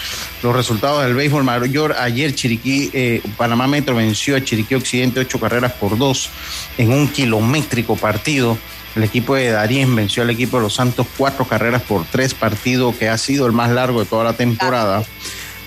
[0.43, 1.95] Los resultados del béisbol mayor.
[1.99, 6.31] Ayer Chiriquí, Panamá Metro venció a Chiriquí Occidente ocho carreras por dos
[6.79, 8.57] en un kilométrico partido.
[8.97, 12.97] El equipo de Darien venció al equipo de Los Santos cuatro carreras por tres, partido
[12.99, 15.05] que ha sido el más largo de toda la temporada.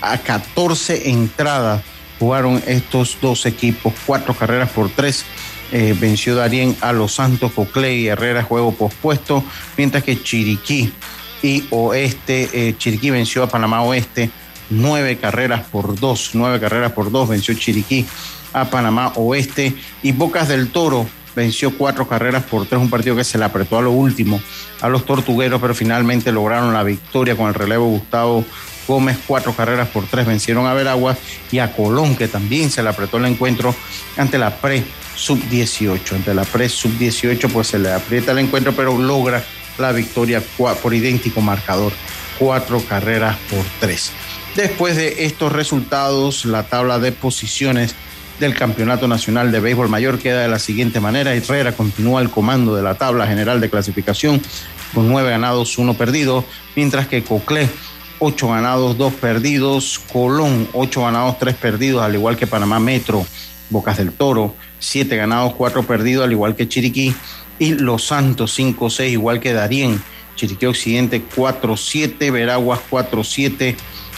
[0.00, 1.82] A 14 entradas
[2.18, 5.24] jugaron estos dos equipos, cuatro carreras por tres.
[5.70, 9.42] Venció Darien a Los Santos, Coclé y Herrera, juego pospuesto,
[9.76, 10.92] mientras que Chiriquí
[11.44, 14.30] y Oeste, eh, Chiriquí venció a Panamá Oeste
[14.70, 18.06] nueve carreras por dos, nueve carreras por dos, venció Chiriquí
[18.54, 23.24] a Panamá Oeste y Bocas del Toro venció cuatro carreras por tres, un partido que
[23.24, 24.40] se le apretó a lo último
[24.80, 28.42] a los tortugueros, pero finalmente lograron la victoria con el relevo Gustavo
[28.88, 31.18] Gómez, cuatro carreras por tres, vencieron a Veraguas
[31.52, 33.74] y a Colón, que también se le apretó el encuentro
[34.16, 34.82] ante la pre
[35.14, 36.14] sub-18.
[36.14, 39.42] Ante la pre sub-18, pues se le aprieta el encuentro, pero logra
[39.78, 40.42] la victoria
[40.82, 41.92] por idéntico marcador,
[42.38, 44.12] cuatro carreras por tres.
[44.56, 47.94] Después de estos resultados, la tabla de posiciones
[48.38, 51.34] del Campeonato Nacional de Béisbol Mayor queda de la siguiente manera.
[51.34, 54.40] Herrera continúa al comando de la tabla general de clasificación
[54.92, 56.44] con nueve ganados, uno perdido,
[56.76, 57.68] mientras que Coclé,
[58.20, 63.26] ocho ganados, dos perdidos, Colón, ocho ganados, tres perdidos, al igual que Panamá Metro,
[63.70, 67.14] Bocas del Toro, siete ganados, cuatro perdidos, al igual que Chiriquí,
[67.58, 70.00] y Los Santos, cinco, seis, igual que Darién,
[70.36, 73.74] Chiriquí Occidente, 4-7, Veraguas, 4-7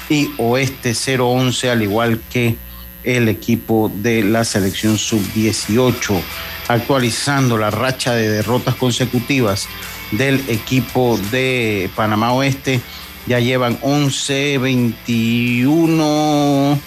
[0.08, 2.56] y Oeste 0-11, al igual que
[3.04, 6.20] el equipo de la selección sub-18,
[6.68, 9.68] actualizando la racha de derrotas consecutivas
[10.10, 12.80] del equipo de Panamá Oeste.
[13.26, 16.78] Ya llevan 11, 21,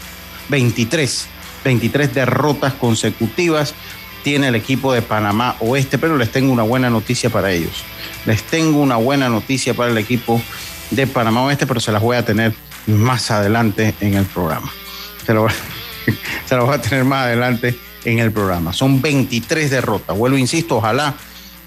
[0.49, 1.27] 23,
[1.63, 3.73] 23 derrotas consecutivas.
[4.23, 7.83] Tiene el equipo de Panamá Oeste, pero les tengo una buena noticia para ellos.
[8.25, 10.41] Les tengo una buena noticia para el equipo
[10.91, 12.53] de Panamá Oeste, pero se las voy a tener
[12.87, 14.71] más adelante en el programa.
[15.25, 15.47] Se lo,
[16.45, 18.73] se lo voy a tener más adelante en el programa.
[18.73, 20.17] Son 23 derrotas.
[20.17, 21.15] Vuelvo, insisto, ojalá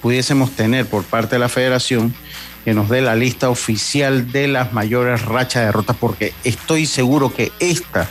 [0.01, 2.15] pudiésemos tener por parte de la federación
[2.65, 7.33] que nos dé la lista oficial de las mayores rachas de derrotas, porque estoy seguro
[7.33, 8.09] que esta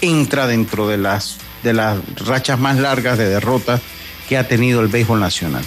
[0.00, 3.80] entra dentro de las, de las rachas más largas de derrotas
[4.28, 5.64] que ha tenido el béisbol nacional.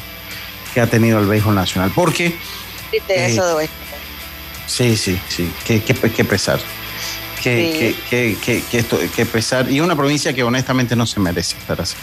[0.74, 1.92] Que ha tenido el béisbol nacional.
[1.94, 2.36] Porque.
[2.92, 3.70] Viste Eh, de.
[4.68, 5.52] Sí, sí, sí.
[5.66, 6.60] Qué, qué, qué pesar.
[7.42, 7.80] Qué, Sí.
[7.80, 9.70] qué, qué, qué- qué esto- qué pesar.
[9.70, 11.96] Y una provincia que honestamente no se merece estar así.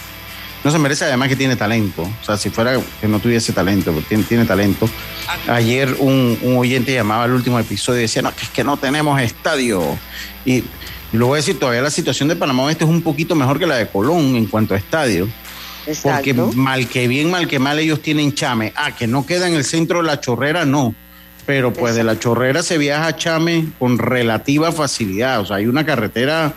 [0.62, 2.02] No se merece además que tiene talento.
[2.02, 4.90] O sea, si fuera que no tuviese talento, porque tiene, tiene talento.
[5.48, 8.76] Ayer un, un oyente llamaba al último episodio y decía, no, que es que no
[8.76, 9.82] tenemos estadio.
[10.44, 10.62] Y,
[11.12, 13.58] y lo voy a decir, todavía la situación de Panamá Oeste es un poquito mejor
[13.58, 15.28] que la de Colón en cuanto a estadio.
[16.02, 18.72] Porque mal que bien, mal que mal ellos tienen Chame.
[18.76, 20.94] Ah, que no queda en el centro de la chorrera, no.
[21.46, 25.40] Pero pues de la chorrera se viaja a Chame con relativa facilidad.
[25.40, 26.54] O sea, hay una carretera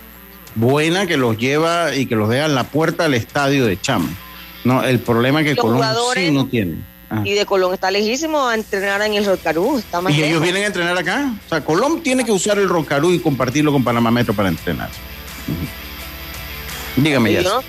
[0.56, 4.10] buena que los lleva y que los deja en la puerta del estadio de Chame.
[4.66, 6.93] No, el problema es que Los Colón sí no tiene.
[7.15, 7.21] Ah.
[7.23, 9.78] Y de Colón está lejísimo a entrenar en el Rocarú.
[9.78, 11.34] Está más Y ellos vienen a entrenar acá.
[11.45, 14.89] O sea, Colón tiene que usar el Rocarú y compartirlo con Panamá Metro para entrenar.
[16.95, 17.41] Dígame Y ya.
[17.41, 17.67] yo no sé,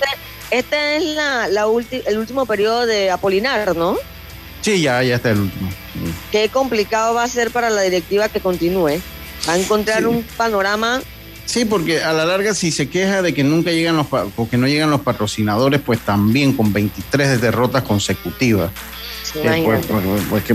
[0.50, 3.96] este es la, la ulti- el último periodo de Apolinar, ¿no?
[4.61, 5.70] Sí, ya, ya está el último.
[6.30, 9.00] Qué complicado va a ser para la directiva que continúe.
[9.48, 10.04] Va a encontrar Sí.
[10.07, 11.00] un panorama
[11.46, 14.66] Sí, porque a la larga si se queja de que nunca llegan los porque no
[14.66, 18.70] llegan los patrocinadores, pues también con 23 derrotas consecutivas.
[19.22, 19.66] se Eh, imagina.
[19.66, 20.54] pues, pues, pues que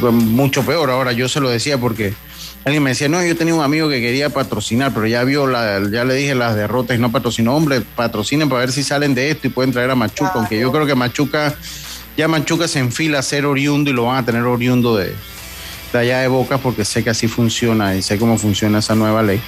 [0.00, 0.90] pues, mucho peor.
[0.90, 2.14] Ahora yo se lo decía porque
[2.64, 5.80] alguien me decía, no, yo tenía un amigo que quería patrocinar, pero ya vio, la,
[5.90, 7.54] ya le dije las derrotas y no patrocinó.
[7.54, 10.72] Hombre, patrocinen para ver si salen de esto y pueden traer a Machuca, aunque yo
[10.72, 11.54] creo que Machuca,
[12.16, 15.14] ya Machuca se enfila a ser oriundo y lo van a tener oriundo de,
[15.92, 19.22] de allá de Boca porque sé que así funciona y sé cómo funciona esa nueva
[19.22, 19.40] ley,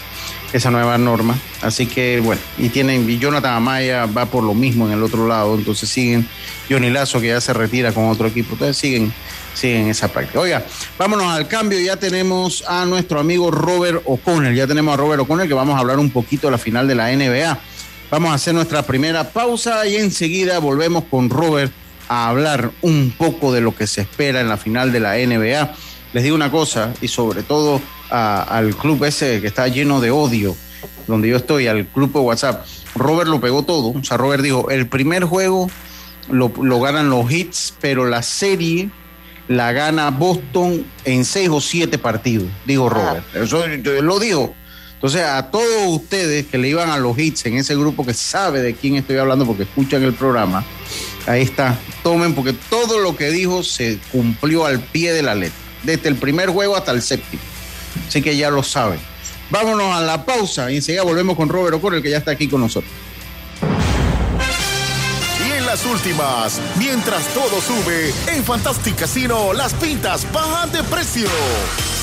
[0.57, 1.39] esa nueva norma.
[1.63, 5.27] Así que bueno, y tienen, y Jonathan Amaya va por lo mismo en el otro
[5.27, 6.29] lado, entonces siguen,
[6.69, 9.13] Johnny Lazo que ya se retira con otro equipo, entonces siguen,
[9.55, 10.41] siguen esa práctica.
[10.41, 10.65] Oiga,
[10.99, 15.49] vámonos al cambio, ya tenemos a nuestro amigo Robert O'Connell, ya tenemos a Robert O'Connell
[15.49, 17.59] que vamos a hablar un poquito de la final de la NBA.
[18.11, 21.73] Vamos a hacer nuestra primera pausa y enseguida volvemos con Robert
[22.09, 25.75] a hablar un poco de lo que se espera en la final de la NBA.
[26.13, 27.81] Les digo una cosa, y sobre todo
[28.13, 30.55] a- al club ese que está lleno de odio,
[31.07, 32.65] donde yo estoy, al club de WhatsApp.
[32.95, 33.89] Robert lo pegó todo.
[33.99, 35.71] O sea, Robert dijo, el primer juego
[36.31, 38.91] lo, lo ganan los hits, pero la serie
[39.49, 43.25] la gana Boston en seis o siete partidos, dijo Robert.
[43.35, 44.55] Eso eh, lo dijo.
[44.95, 48.63] Entonces, a todos ustedes que le iban a los hits en ese grupo que sabe
[48.63, 50.65] de quién estoy hablando porque escuchan el programa,
[51.27, 55.59] ahí está, tomen porque todo lo que dijo se cumplió al pie de la letra,
[55.83, 57.43] desde el primer juego hasta el séptimo.
[58.09, 59.01] Así que ya lo saben.
[59.53, 62.63] Vámonos a la pausa y enseguida volvemos con Robert O'Connell que ya está aquí con
[62.63, 62.91] nosotros.
[65.47, 71.29] Y en las últimas, mientras todo sube, en Fantastic Casino las pintas bajan de precio.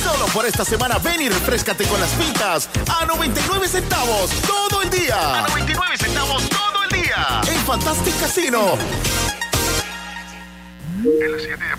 [0.03, 4.91] Solo por esta semana ven y refrescate con las pintas a 99 centavos todo el
[4.91, 5.39] día.
[5.39, 7.41] A 99 centavos todo el día.
[7.51, 8.77] En Fantastic Casino.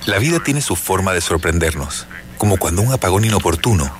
[0.06, 3.99] La vida tiene su forma de sorprendernos, como cuando un apagón inoportuno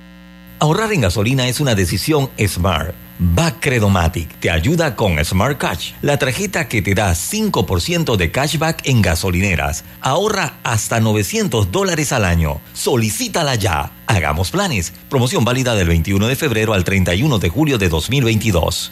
[0.61, 2.93] Ahorrar en gasolina es una decisión Smart.
[3.17, 9.01] Bacredomatic te ayuda con Smart Cash, la tarjeta que te da 5% de cashback en
[9.01, 9.83] gasolineras.
[10.01, 12.61] Ahorra hasta 900 dólares al año.
[12.73, 13.91] Solicítala ya.
[14.05, 14.93] Hagamos planes.
[15.09, 18.91] Promoción válida del 21 de febrero al 31 de julio de 2022.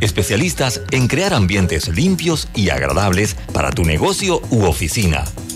[0.00, 5.24] especialistas en crear ambientes limpios y agradables para tu negocio u oficina.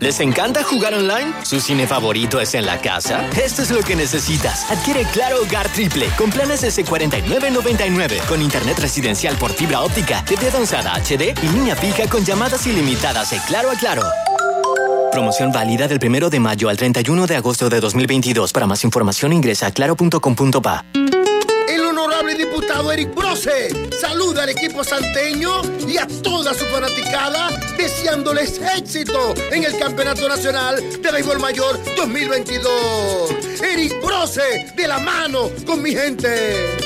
[0.00, 1.32] ¿Les encanta jugar online?
[1.44, 3.26] ¿Su cine favorito es en la casa?
[3.42, 4.70] Esto es lo que necesitas.
[4.70, 10.48] Adquiere Claro Hogar Triple con planes desde $49.99 con internet residencial por fibra óptica, TV
[10.48, 14.02] avanzada HD y línea fija con llamadas ilimitadas de Claro a Claro.
[15.10, 18.52] Promoción válida del 1 de mayo al 31 de agosto de 2022.
[18.52, 20.84] Para más información ingresa a claro.com.pa.
[22.14, 25.50] Honorable diputado Eric Brose saluda al equipo santeño
[25.88, 33.30] y a toda su fanaticada deseándoles éxito en el Campeonato Nacional de Béisbol Mayor 2022.
[33.62, 36.76] Eric Brose de la mano con mi gente.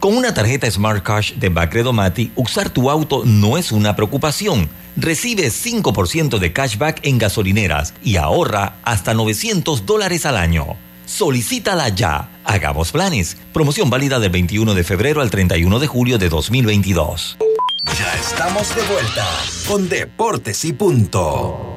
[0.00, 4.70] Con una tarjeta Smart Cash de Bacredo Mati, usar tu auto no es una preocupación.
[4.96, 10.76] Recibe 5% de cashback en gasolineras y ahorra hasta 900 dólares al año.
[11.04, 12.30] Solicítala ya.
[12.44, 13.36] Hagamos planes.
[13.52, 17.38] Promoción válida del 21 de febrero al 31 de julio de 2022.
[17.98, 19.26] Ya estamos de vuelta
[19.66, 21.70] con Deportes y Punto.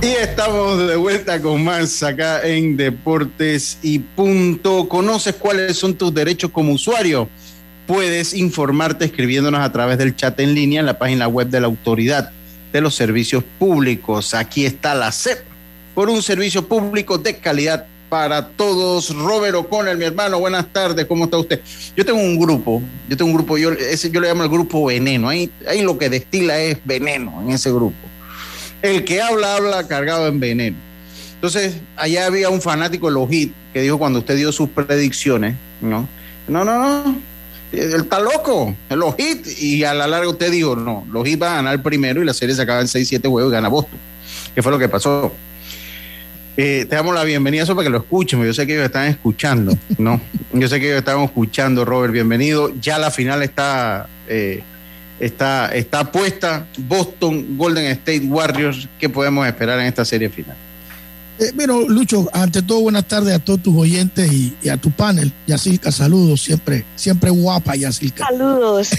[0.00, 4.88] Y estamos de vuelta con más acá en Deportes y Punto.
[4.88, 7.28] ¿Conoces cuáles son tus derechos como usuario?
[7.88, 11.68] Puedes informarte escribiéndonos a través del chat en línea en la página web de la
[11.68, 12.30] Autoridad
[12.70, 14.34] de los Servicios Públicos.
[14.34, 15.38] Aquí está la CEP
[15.94, 19.16] por un servicio público de calidad para todos.
[19.16, 21.62] Robert O'Connell, mi hermano, buenas tardes, ¿cómo está usted?
[21.96, 24.84] Yo tengo un grupo, yo tengo un grupo, yo, ese, yo le llamo el grupo
[24.84, 27.96] veneno, ahí, ahí lo que destila es veneno en ese grupo.
[28.82, 30.76] El que habla, habla cargado en veneno.
[31.36, 36.06] Entonces, allá había un fanático de los que dijo cuando usted dio sus predicciones, ¿no?
[36.48, 37.27] No, no, no,
[37.72, 41.52] él está loco, los hits, y a la larga usted dijo, no, los hits van
[41.52, 43.98] a ganar primero y la serie se acaba en 6-7 juegos y gana Boston.
[44.54, 45.32] ¿Qué fue lo que pasó?
[46.56, 49.06] Eh, te damos la bienvenida, eso para que lo escuchen, yo sé que ellos están
[49.06, 50.20] escuchando, ¿no?
[50.52, 52.72] Yo sé que ellos están escuchando, Robert, bienvenido.
[52.80, 54.62] Ya la final está, eh,
[55.20, 60.56] está, está puesta, Boston, Golden State Warriors, ¿qué podemos esperar en esta serie final?
[61.38, 64.90] Eh, bueno, Lucho, ante todo, buenas tardes a todos tus oyentes y, y a tu
[64.90, 65.32] panel.
[65.46, 68.26] Yacilca, saludos, siempre, siempre guapa, Yacilca.
[68.26, 68.90] Saludos.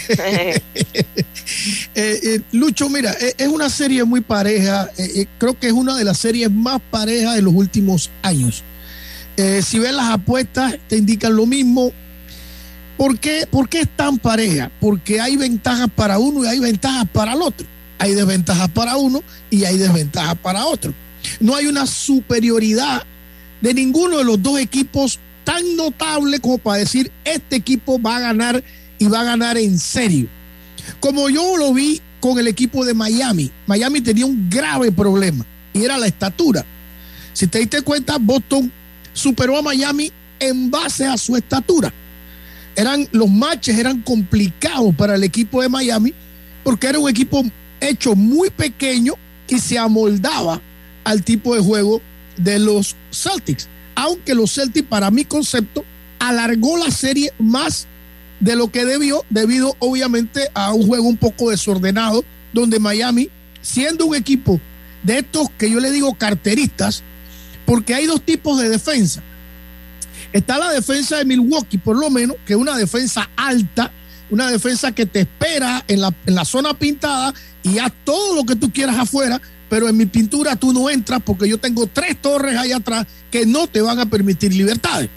[1.96, 4.90] Eh, eh, Lucho, mira, eh, es una serie muy pareja.
[5.38, 8.64] creo que es una de las series más parejas de los últimos años.
[9.64, 11.94] Si ves las apuestas, te indican lo mismo.
[12.98, 14.70] ¿Por qué, ¿Por qué es tan pareja?
[14.82, 17.66] Porque hay ventajas para uno y hay ventajas para el otro.
[17.98, 20.94] Hay desventajas para uno y hay desventajas para otro.
[21.40, 23.04] No hay una superioridad
[23.62, 28.20] de ninguno de los dos equipos tan notable como para decir este equipo va a
[28.20, 28.64] ganar
[28.98, 30.28] y va a ganar en serio.
[31.00, 35.84] Como yo lo vi con el equipo de Miami, Miami tenía un grave problema y
[35.84, 36.66] era la estatura.
[37.34, 38.72] Si te diste cuenta, Boston
[39.14, 41.94] superó a Miami en base a su estatura.
[42.76, 46.14] Eran, los matches eran complicados para el equipo de Miami
[46.64, 47.44] porque era un equipo
[47.82, 49.14] hecho muy pequeño
[49.48, 50.62] y se amoldaba
[51.10, 52.04] al tipo de juego
[52.38, 53.68] de los Celtics.
[53.96, 55.84] Aunque los Celtics, para mi concepto,
[56.20, 57.88] alargó la serie más
[58.40, 63.28] de lo que debió, debido obviamente a un juego un poco desordenado, donde Miami,
[63.60, 64.62] siendo un equipo
[65.02, 67.02] de estos que yo le digo carteristas,
[67.66, 69.24] porque hay dos tipos de defensa.
[70.32, 73.92] Está la defensa de Milwaukee, por lo menos, que es una defensa alta,
[74.30, 78.44] una defensa que te espera en la, en la zona pintada y haz todo lo
[78.46, 82.20] que tú quieras afuera, pero en mi pintura tú no entras porque yo tengo tres
[82.22, 85.10] torres ahí atrás que no te van a permitir libertades.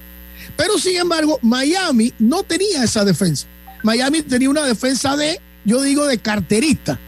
[0.56, 3.46] Pero sin embargo, Miami no tenía esa defensa.
[3.82, 6.98] Miami tenía una defensa de, yo digo, de carterista.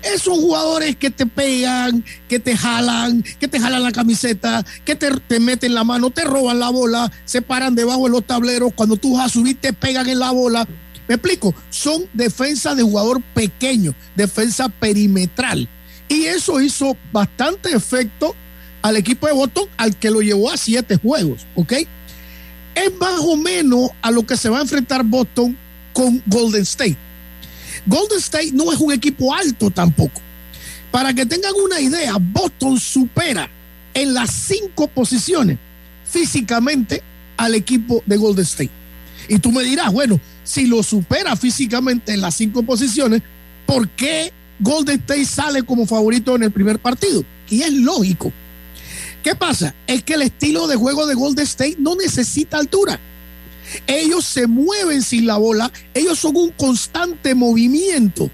[0.00, 5.10] Esos jugadores que te pegan, que te jalan, que te jalan la camiseta, que te,
[5.26, 8.96] te meten la mano, te roban la bola, se paran debajo de los tableros, cuando
[8.96, 10.68] tú vas a subir te pegan en la bola.
[11.08, 15.68] Me explico, son defensa de jugador pequeño, defensa perimetral.
[16.08, 18.34] Y eso hizo bastante efecto
[18.82, 21.72] al equipo de Boston, al que lo llevó a siete juegos, ¿ok?
[22.74, 25.56] Es más o menos a lo que se va a enfrentar Boston
[25.92, 26.96] con Golden State.
[27.86, 30.20] Golden State no es un equipo alto tampoco.
[30.90, 33.50] Para que tengan una idea, Boston supera
[33.92, 35.58] en las cinco posiciones
[36.04, 37.02] físicamente
[37.36, 38.70] al equipo de Golden State.
[39.28, 43.22] Y tú me dirás, bueno, si lo supera físicamente en las cinco posiciones,
[43.66, 47.24] ¿por qué Golden State sale como favorito en el primer partido?
[47.48, 48.32] Y es lógico.
[49.22, 49.74] ¿Qué pasa?
[49.86, 52.98] Es que el estilo de juego de Golden State no necesita altura.
[53.86, 58.30] Ellos se mueven sin la bola, ellos son un constante movimiento.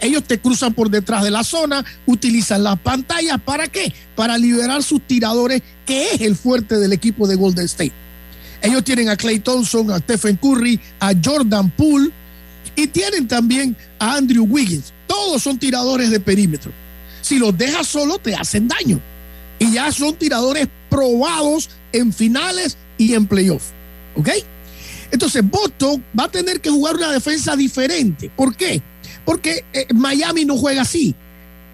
[0.00, 3.40] Ellos te cruzan por detrás de la zona, utilizan las pantallas.
[3.44, 3.92] ¿Para qué?
[4.14, 7.92] Para liberar sus tiradores, que es el fuerte del equipo de Golden State.
[8.62, 12.10] Ellos tienen a Clay Thompson, a Stephen Curry, a Jordan Poole
[12.74, 14.92] y tienen también a Andrew Wiggins.
[15.06, 16.72] Todos son tiradores de perímetro.
[17.20, 19.00] Si los dejas solo, te hacen daño.
[19.58, 23.72] Y ya son tiradores probados en finales y en playoffs.
[24.16, 24.28] ¿Ok?
[25.10, 28.30] Entonces, Boston va a tener que jugar una defensa diferente.
[28.34, 28.82] ¿Por qué?
[29.24, 31.14] Porque eh, Miami no juega así.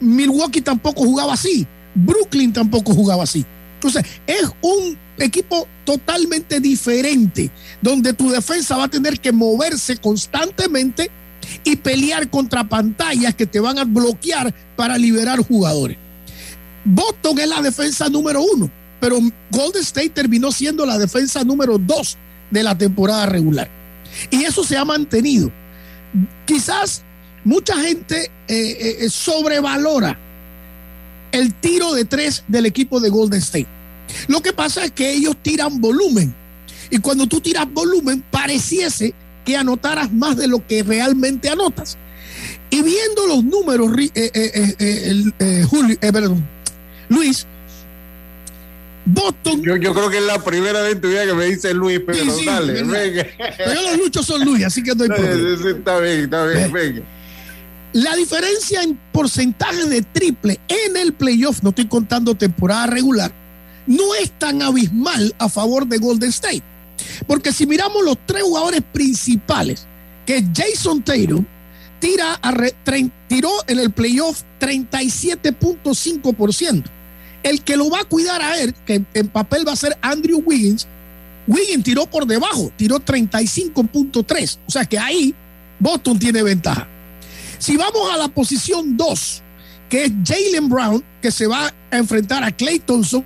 [0.00, 1.66] Milwaukee tampoco jugaba así.
[1.94, 3.44] Brooklyn tampoco jugaba así.
[3.74, 11.10] Entonces, es un equipo totalmente diferente, donde tu defensa va a tener que moverse constantemente
[11.64, 15.96] y pelear contra pantallas que te van a bloquear para liberar jugadores.
[16.84, 19.18] Boston es la defensa número uno, pero
[19.50, 22.16] Golden State terminó siendo la defensa número dos
[22.50, 23.68] de la temporada regular.
[24.30, 25.50] Y eso se ha mantenido.
[26.44, 27.02] Quizás
[27.44, 30.18] mucha gente eh, eh, sobrevalora
[31.32, 33.68] el tiro de tres del equipo de Golden State.
[34.28, 36.34] Lo que pasa es que ellos tiran volumen.
[36.90, 39.14] Y cuando tú tiras volumen, pareciese
[39.44, 41.98] que anotaras más de lo que realmente anotas.
[42.70, 46.46] Y viendo los números, eh, eh, eh, Julio, perdón,
[47.08, 47.46] Luis,
[49.04, 49.62] Boston.
[49.62, 52.00] Yo, yo, creo que es la primera vez en tu vida que me dice Luis,
[52.06, 53.26] pero Sí, sí, dale, venga.
[53.58, 55.56] Pero los luchos son Luis, así que no hay problema.
[55.56, 57.02] Sí, sí, Está bien, está bien, venga.
[57.92, 63.32] La diferencia en porcentaje de triple en el playoff, no estoy contando temporada regular,
[63.86, 66.62] no es tan abismal a favor de Golden State.
[67.26, 69.86] Porque si miramos los tres jugadores principales,
[70.26, 71.46] que Jason Tatum,
[71.98, 72.38] tira
[73.28, 76.84] tiró en el playoff 37.5%.
[77.42, 80.42] El que lo va a cuidar a él, que en papel va a ser Andrew
[80.44, 80.86] Wiggins,
[81.46, 84.58] Wiggins tiró por debajo, tiró 35.3.
[84.66, 85.34] O sea que ahí
[85.78, 86.88] Boston tiene ventaja.
[87.58, 89.42] Si vamos a la posición 2,
[89.88, 93.24] que es Jalen Brown, que se va a enfrentar a Clay Thompson,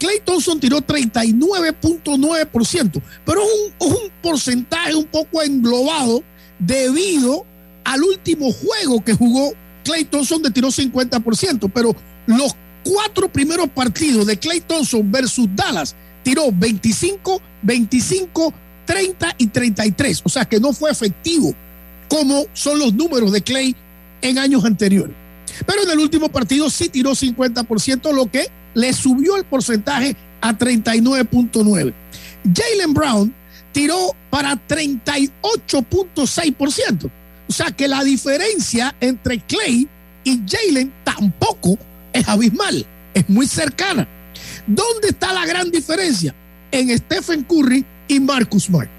[0.00, 3.48] Clay Thompson tiró 39.9%, pero es
[3.86, 6.24] un, porcentaje un poco englobado
[6.58, 7.44] debido
[7.84, 9.52] al último juego que jugó
[9.84, 11.94] Clay Thompson de tiró 50%, pero
[12.26, 18.54] los cuatro primeros partidos de Clay Thompson versus Dallas tiró 25, 25,
[18.86, 21.54] 30 y 33, o sea que no fue efectivo
[22.08, 23.76] como son los números de Clay
[24.22, 25.14] en años anteriores.
[25.66, 30.56] Pero en el último partido sí tiró 50%, lo que le subió el porcentaje a
[30.56, 31.92] 39.9.
[32.54, 33.34] Jalen Brown
[33.72, 37.10] tiró para 38.6%.
[37.48, 39.88] O sea que la diferencia entre Clay
[40.24, 41.78] y Jalen tampoco
[42.12, 44.08] es abismal, es muy cercana.
[44.66, 46.34] ¿Dónde está la gran diferencia?
[46.70, 48.90] En Stephen Curry y Marcus Smart.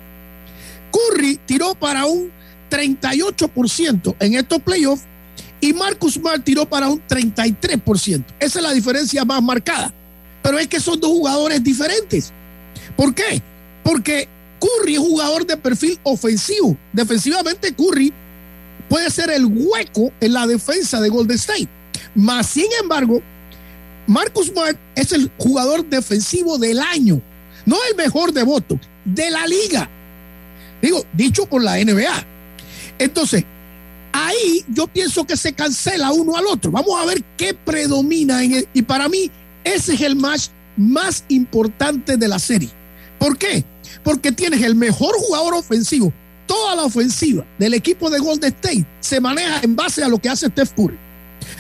[0.92, 2.32] Curry tiró para un
[2.70, 5.04] 38% en estos playoffs
[5.62, 8.26] y Marcus Smart tiró para un 33%.
[8.40, 9.94] Esa es la diferencia más marcada.
[10.42, 12.34] Pero es que son dos jugadores diferentes.
[12.98, 13.42] ¿Por qué?
[13.84, 14.28] Porque
[14.60, 16.76] Curry es jugador de perfil ofensivo.
[16.92, 18.12] Defensivamente, Curry
[18.90, 21.70] puede ser el hueco en la defensa de Golden State.
[22.16, 23.22] Más sin embargo,
[24.08, 27.22] Marcus Smart es el jugador defensivo del año.
[27.66, 29.88] No el mejor de voto, de la liga.
[30.82, 32.26] Digo, dicho por la NBA.
[32.98, 33.46] Entonces,
[34.14, 36.72] ahí yo pienso que se cancela uno al otro.
[36.72, 39.30] Vamos a ver qué predomina en y para mí
[39.64, 40.48] ese es el match
[40.78, 42.70] más importante de la serie.
[43.20, 43.64] ¿Por qué?
[44.04, 46.12] Porque tienes el mejor jugador ofensivo.
[46.48, 50.30] Toda la ofensiva del equipo de Golden State se maneja en base a lo que
[50.30, 50.98] hace Steph Curry.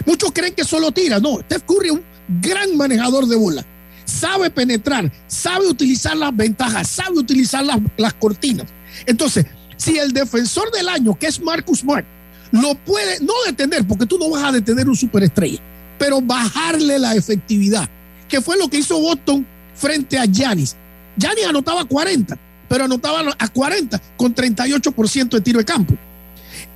[0.05, 1.19] Muchos creen que solo tira.
[1.19, 2.03] No, Steph Curry es un
[2.41, 3.65] gran manejador de bola.
[4.05, 8.67] Sabe penetrar, sabe utilizar las ventajas, sabe utilizar las, las cortinas.
[9.05, 9.45] Entonces,
[9.77, 12.05] si el defensor del año, que es Marcus Smart,
[12.51, 15.59] lo puede no detener, porque tú no vas a detener un superestrella,
[15.97, 17.89] pero bajarle la efectividad,
[18.27, 19.45] que fue lo que hizo Boston
[19.75, 20.75] frente a Giannis.
[21.17, 22.37] Giannis anotaba 40,
[22.67, 25.95] pero anotaba a 40 con 38% de tiro de campo.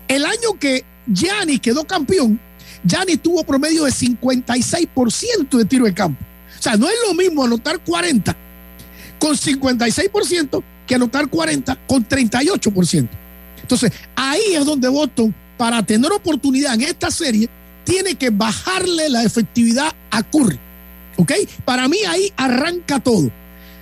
[0.08, 2.40] El año que Giannis quedó campeón,
[2.84, 6.24] Giannis tuvo promedio de 56% de tiro de campo.
[6.58, 8.36] O sea, no es lo mismo anotar 40
[9.20, 13.10] con 56% que anotar 40 con 38%.
[13.62, 17.49] Entonces, ahí es donde Boston, para tener oportunidad en esta serie,
[17.84, 20.60] tiene que bajarle la efectividad a Curry.
[21.18, 21.32] ¿Ok?
[21.64, 23.32] Para mí ahí arranca todo.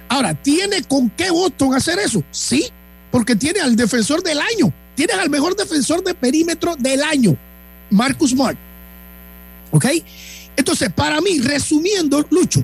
[0.10, 2.24] Ahora, ¿tiene con qué Boston hacer eso?
[2.30, 2.70] Sí,
[3.12, 4.72] porque tiene al defensor del año.
[4.96, 7.36] Tienes al mejor defensor de perímetro del año,
[7.90, 8.58] Marcus Smart.
[9.72, 9.86] ¿Ok?
[10.56, 12.64] Entonces, para mí, resumiendo, Lucho,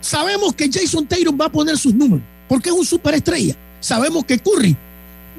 [0.00, 3.54] sabemos que Jason Taylor va a poner sus números, porque es un superestrella.
[3.80, 4.74] Sabemos que Curry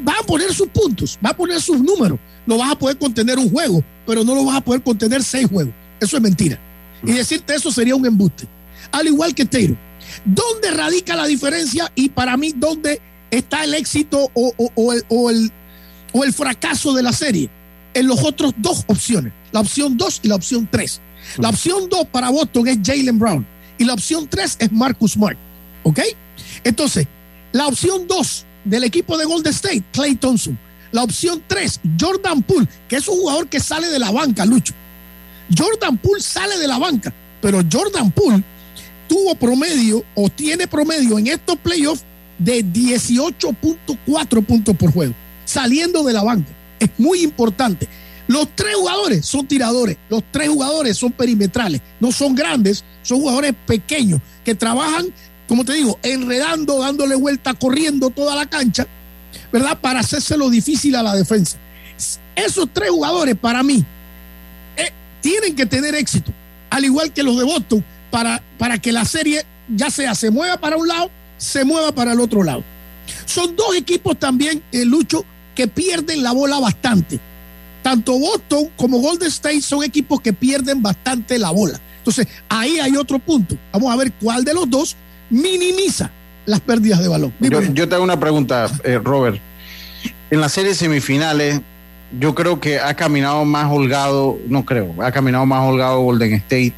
[0.07, 2.19] va a poner sus puntos, va a poner sus números.
[2.45, 5.47] Lo vas a poder contener un juego, pero no lo vas a poder contener seis
[5.47, 5.73] juegos.
[5.99, 6.59] Eso es mentira.
[7.03, 8.47] Y decirte eso sería un embuste.
[8.91, 9.77] Al igual que Taylor.
[10.23, 11.91] ¿Dónde radica la diferencia?
[11.95, 15.51] Y para mí, ¿dónde está el éxito o, o- o el, o el-
[16.13, 17.49] o el fracaso de la serie?
[17.93, 19.33] En los otros dos opciones.
[19.51, 21.01] La opción 2 y la opción 3.
[21.37, 23.47] La opción 2 para Boston es Jalen Brown.
[23.77, 25.37] Y la opción 3 es Marcus Smart.
[25.83, 25.99] ¿Ok?
[26.63, 27.07] Entonces,
[27.51, 30.57] la opción 2 del equipo de Golden State, Clay Thompson.
[30.91, 34.73] La opción 3, Jordan Poole, que es un jugador que sale de la banca, Lucho.
[35.55, 38.43] Jordan Poole sale de la banca, pero Jordan Poole
[39.07, 42.03] tuvo promedio o tiene promedio en estos playoffs
[42.37, 45.13] de 18.4 puntos por juego,
[45.45, 46.51] saliendo de la banca.
[46.79, 47.87] Es muy importante.
[48.27, 53.53] Los tres jugadores son tiradores, los tres jugadores son perimetrales, no son grandes, son jugadores
[53.67, 55.13] pequeños que trabajan,
[55.47, 58.87] como te digo, enredando, dándole vuelta, corriendo toda la cancha,
[59.51, 59.77] ¿verdad?
[59.79, 61.57] Para hacérselo difícil a la defensa.
[62.35, 63.83] Esos tres jugadores, para mí,
[64.77, 64.91] eh,
[65.21, 66.31] tienen que tener éxito,
[66.69, 70.57] al igual que los de Boston, para, para que la serie ya sea se mueva
[70.57, 72.63] para un lado, se mueva para el otro lado.
[73.25, 77.19] Son dos equipos también, eh, Lucho, que pierden la bola bastante.
[77.83, 81.79] Tanto Boston como Golden State son equipos que pierden bastante la bola.
[81.97, 83.57] Entonces, ahí hay otro punto.
[83.71, 84.95] Vamos a ver cuál de los dos
[85.29, 86.11] minimiza
[86.45, 87.33] las pérdidas de balón.
[87.39, 89.39] Yo, yo te hago una pregunta, eh, Robert.
[90.29, 91.61] En las series semifinales,
[92.19, 96.73] yo creo que ha caminado más holgado, no creo, ha caminado más holgado Golden State.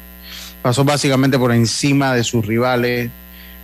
[0.62, 3.10] Pasó básicamente por encima de sus rivales.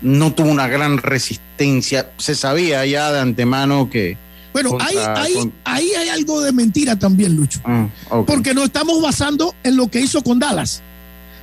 [0.01, 2.11] No tuvo una gran resistencia.
[2.19, 4.17] Se sabía ya de antemano que.
[4.53, 7.61] Bueno, contra- ahí, ahí, hay algo de mentira también, Lucho.
[7.65, 7.89] Ah.
[8.27, 10.83] Porque nos estamos basando en lo que hizo con Dallas.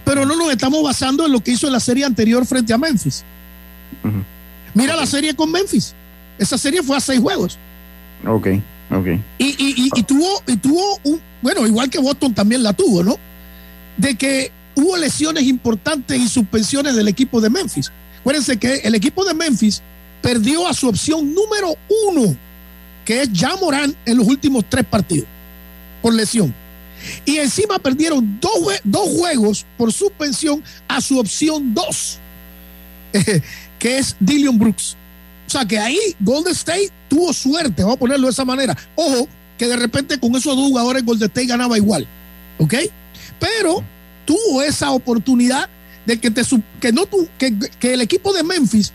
[0.06, 2.78] Pero no nos estamos basando en lo que hizo en la serie anterior frente a
[2.78, 3.24] Memphis.
[4.74, 5.94] Mira la serie con Memphis.
[6.38, 7.58] Esa serie fue a seis juegos.
[8.26, 8.48] Ok,
[8.92, 9.08] ok.
[9.38, 13.04] Y, y- y- y tuvo, y tuvo un, bueno, igual que Boston también la tuvo,
[13.04, 13.18] ¿no?
[13.98, 17.92] De que hubo lesiones importantes y suspensiones del equipo de Memphis.
[18.20, 19.82] Acuérdense que el equipo de Memphis
[20.22, 21.76] perdió a su opción número
[22.08, 22.36] uno,
[23.06, 25.28] que es Ja Morán, en los últimos tres partidos,
[26.02, 26.54] por lesión.
[27.26, 28.52] Y encima perdieron dos,
[28.84, 32.20] dos juegos por suspensión a su opción dos,
[33.80, 34.96] que es Dillion Brooks.
[35.48, 38.78] O sea que ahí Golden State tuvo suerte, vamos a ponerlo de esa manera.
[38.96, 39.28] Ojo,
[39.58, 42.08] que de repente con esos dos jugadores Golden State ganaba igual.
[42.60, 42.76] ¿Ok?
[43.40, 43.84] Pero
[44.26, 45.68] tuvo esa oportunidad
[46.06, 46.42] de que, te,
[46.80, 48.94] que, no tu- que, que el equipo de Memphis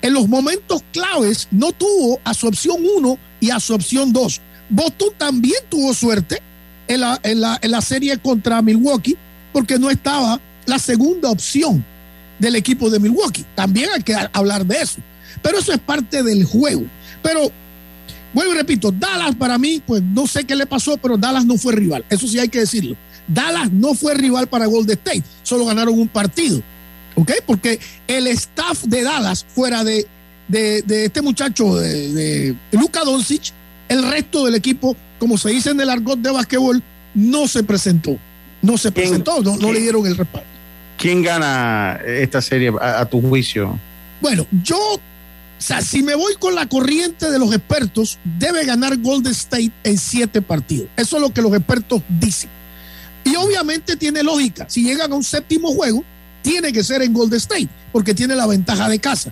[0.00, 4.40] en los momentos claves no tuvo a su opción 1 y a su opción 2.
[4.70, 6.40] Boston también tuvo suerte
[6.88, 9.16] en la, en, la, en la serie contra Milwaukee
[9.52, 11.84] porque no estaba la segunda opción
[12.38, 13.44] del equipo de Milwaukee.
[13.54, 15.00] También hay que hablar de eso.
[15.42, 16.84] Pero eso es parte del juego.
[17.22, 17.50] Pero,
[18.32, 21.58] vuelvo y repito, Dallas para mí, pues no sé qué le pasó, pero Dallas no
[21.58, 22.04] fue rival.
[22.10, 22.96] Eso sí hay que decirlo.
[23.26, 25.24] Dallas no fue rival para Golden State.
[25.42, 26.62] Solo ganaron un partido.
[27.14, 27.32] ¿Ok?
[27.46, 30.06] Porque el staff de Dallas, fuera de,
[30.46, 33.52] de, de este muchacho, de, de Luka Doncic,
[33.88, 36.82] el resto del equipo, como se dice en el argot de basquetbol,
[37.14, 38.18] no se presentó.
[38.62, 40.48] No se presentó, no, no le dieron el respaldo.
[40.96, 43.78] ¿Quién gana esta serie a, a tu juicio?
[44.20, 45.00] Bueno, yo, o
[45.58, 49.96] sea, si me voy con la corriente de los expertos, debe ganar Golden State en
[49.96, 50.88] siete partidos.
[50.96, 52.50] Eso es lo que los expertos dicen.
[53.24, 54.66] Y obviamente tiene lógica.
[54.68, 56.02] Si llegan a un séptimo juego,
[56.42, 59.30] tiene que ser en Golden State, porque tiene la ventaja de casa.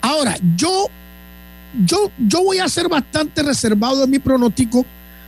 [0.00, 0.88] Ahora, yo,
[1.86, 4.84] yo, yo voy a ser bastante reservado en mi pronóstico,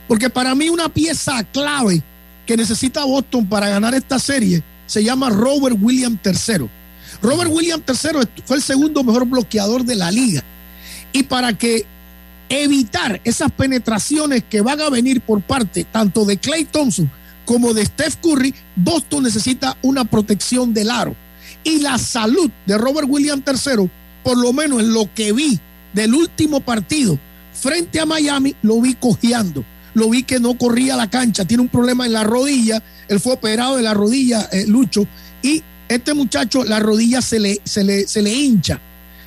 [0.07, 2.03] porque para mí una pieza clave
[2.45, 6.67] que necesita Boston para ganar esta serie se llama Robert Williams III.
[7.21, 10.43] Robert Williams III fue el segundo mejor bloqueador de la liga.
[11.13, 11.85] Y para que
[12.49, 17.09] evitar esas penetraciones que van a venir por parte tanto de Clay Thompson
[17.45, 21.15] como de Steph Curry, Boston necesita una protección del aro.
[21.63, 23.89] Y la salud de Robert Williams III,
[24.23, 25.59] por lo menos en lo que vi
[25.93, 27.17] del último partido
[27.53, 29.63] frente a Miami, lo vi cojeando.
[29.93, 32.81] Lo vi que no corría la cancha, tiene un problema en la rodilla.
[33.07, 35.07] Él fue operado de la rodilla, eh, Lucho.
[35.41, 38.79] Y este muchacho, la rodilla se le, se le, se le hincha.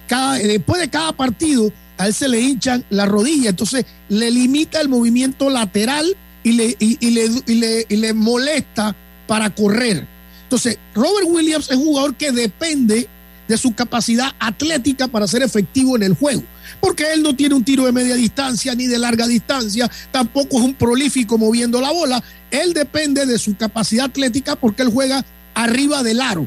[0.09, 3.51] Cada, después de cada partido, a él se le hinchan la rodilla.
[3.51, 8.95] Entonces, le limita el movimiento lateral y le, y le, y le, y le molesta
[9.27, 10.07] para correr.
[10.45, 13.09] Entonces, Robert Williams es un jugador que depende
[13.49, 16.43] de su capacidad atlética para ser efectivo en el juego.
[16.81, 20.65] Porque él no tiene un tiro de media distancia ni de larga distancia, tampoco es
[20.65, 22.23] un prolífico moviendo la bola.
[22.51, 25.25] Él depende de su capacidad atlética porque él juega
[25.55, 26.47] arriba del aro,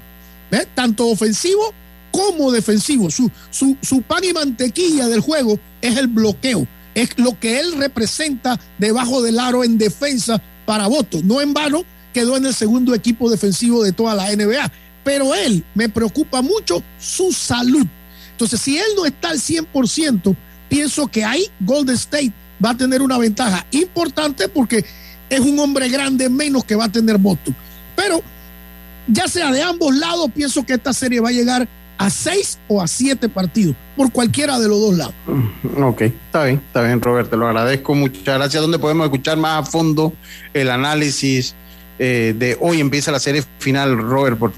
[0.51, 0.67] ¿ves?
[0.75, 1.73] tanto ofensivo
[2.11, 3.09] como defensivo.
[3.09, 7.73] Su, su, su pan y mantequilla del juego es el bloqueo, es lo que él
[7.77, 11.23] representa debajo del aro en defensa para votos.
[11.23, 14.71] No en vano quedó en el segundo equipo defensivo de toda la NBA.
[15.03, 17.85] Pero él me preocupa mucho su salud.
[18.39, 20.33] Entonces, si él no está al 100%,
[20.69, 22.31] pienso que ahí Golden State
[22.63, 24.85] va a tener una ventaja importante porque
[25.29, 27.53] es un hombre grande menos que va a tener votos.
[27.97, 28.21] Pero
[29.07, 31.67] ya sea de ambos lados, pienso que esta serie va a llegar
[31.97, 35.15] a seis o a siete partidos, por cualquiera de los dos lados.
[35.77, 37.93] Ok, está bien, está bien, Robert, te lo agradezco.
[37.93, 38.61] Muchas gracias.
[38.61, 40.13] ¿Dónde podemos escuchar más a fondo
[40.53, 41.55] el análisis
[41.99, 42.79] eh, de hoy?
[42.79, 44.37] Empieza la serie final, Robert.
[44.37, 44.53] Por...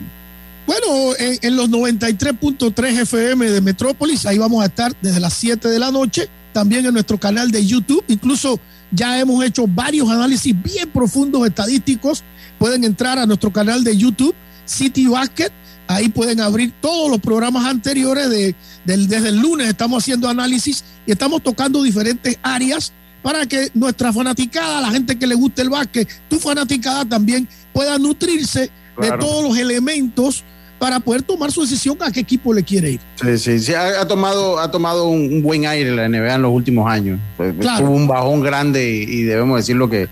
[0.66, 5.68] Bueno, en, en los 93.3 FM de Metrópolis, ahí vamos a estar desde las 7
[5.68, 8.04] de la noche, también en nuestro canal de YouTube.
[8.08, 8.60] Incluso
[8.92, 12.24] ya hemos hecho varios análisis bien profundos estadísticos.
[12.60, 14.36] Pueden entrar a nuestro canal de YouTube,
[14.66, 15.52] City Basket.
[15.88, 18.30] Ahí pueden abrir todos los programas anteriores.
[18.30, 18.56] De,
[18.86, 24.82] desde el lunes estamos haciendo análisis y estamos tocando diferentes áreas para que nuestra fanaticada,
[24.82, 29.58] la gente que le guste el básquet, tu fanaticada también pueda nutrirse de todos los
[29.58, 30.44] elementos
[30.80, 33.00] para poder tomar su decisión a qué equipo le quiere ir.
[33.22, 36.42] Sí, sí, sí, ha, ha tomado, ha tomado un, un buen aire la NBA en
[36.42, 37.20] los últimos años.
[37.38, 37.86] Eh, Claro.
[37.86, 40.10] Tuvo un bajón grande y, y debemos decirlo que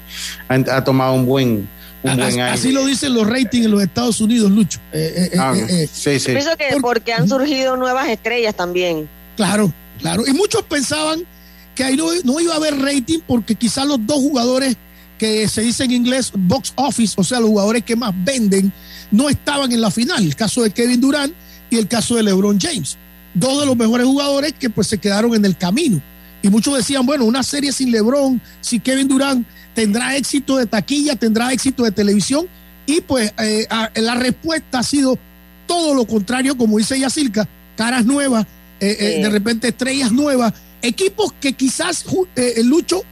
[0.48, 1.68] ha, ha tomado un buen, un
[2.04, 2.52] buen Así, aire.
[2.52, 4.80] así lo dicen los ratings en los Estados Unidos, Lucho.
[4.94, 6.32] Eh, eh, Ah, eh, eh, sí, sí.
[6.34, 9.10] Pienso que porque han surgido nuevas estrellas también.
[9.38, 10.24] Claro, claro.
[10.28, 11.24] Y muchos pensaban
[11.74, 14.78] que ahí no, no iba a haber rating porque quizás los dos jugadores
[15.20, 18.74] que se dice en inglés box office, o sea, los jugadores que más venden,
[19.12, 20.24] no estaban en la final.
[20.24, 21.34] El caso de Kevin Durant
[21.70, 22.98] y el caso de LeBron James.
[23.36, 26.02] Dos de los mejores jugadores que pues se quedaron en el camino.
[26.42, 29.46] Y muchos decían, bueno, una serie sin LeBron, si Kevin Durant
[29.76, 32.48] tendrá éxito de taquilla, tendrá éxito de televisión.
[32.86, 35.20] Y pues eh, a- la respuesta ha sido
[35.68, 38.46] todo lo contrario, como dice Yacirca, caras nuevas,
[38.80, 42.06] eh, eh, de repente estrellas nuevas, equipos que quizás
[42.64, 43.04] Lucho,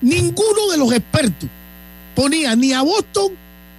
[0.00, 1.48] ninguno de los expertos
[2.14, 3.32] ponía ni a Boston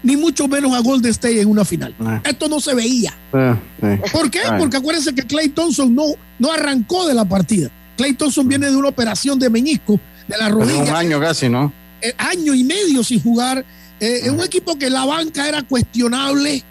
[0.03, 1.93] ni mucho menos a Golden State en una final.
[1.99, 2.21] Ah.
[2.23, 3.13] Esto no se veía.
[3.33, 4.11] Eh, sí.
[4.11, 4.39] ¿Por qué?
[4.57, 6.03] Porque acuérdense que Clay Thompson no,
[6.39, 7.69] no arrancó de la partida.
[7.97, 11.49] Clay Thompson viene de una operación de meñisco de la Hace rodilla un año casi,
[11.49, 11.73] ¿no?
[12.01, 13.65] eh, año y medio sin jugar.
[13.99, 16.63] Eh, Es un equipo que la banca era cuestionable.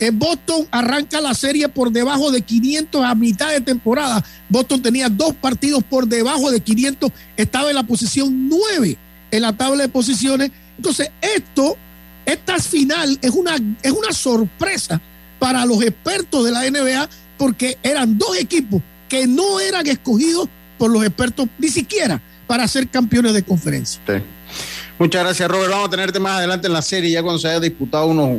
[0.00, 4.24] Eh, Boston arranca la serie por debajo de 500 a mitad de temporada.
[4.48, 7.10] Boston tenía dos partidos por debajo de 500.
[7.36, 8.98] Estaba en la posición 9
[9.30, 10.50] en la tabla de posiciones.
[10.76, 11.76] Entonces, esto,
[12.26, 15.00] esta final es una, es una sorpresa
[15.38, 20.90] para los expertos de la NBA porque eran dos equipos que no eran escogidos por
[20.90, 24.00] los expertos ni siquiera para ser campeones de conferencia.
[24.98, 25.70] Muchas gracias, Robert.
[25.70, 28.38] Vamos a tenerte más adelante en la serie, ya cuando se haya disputado unos,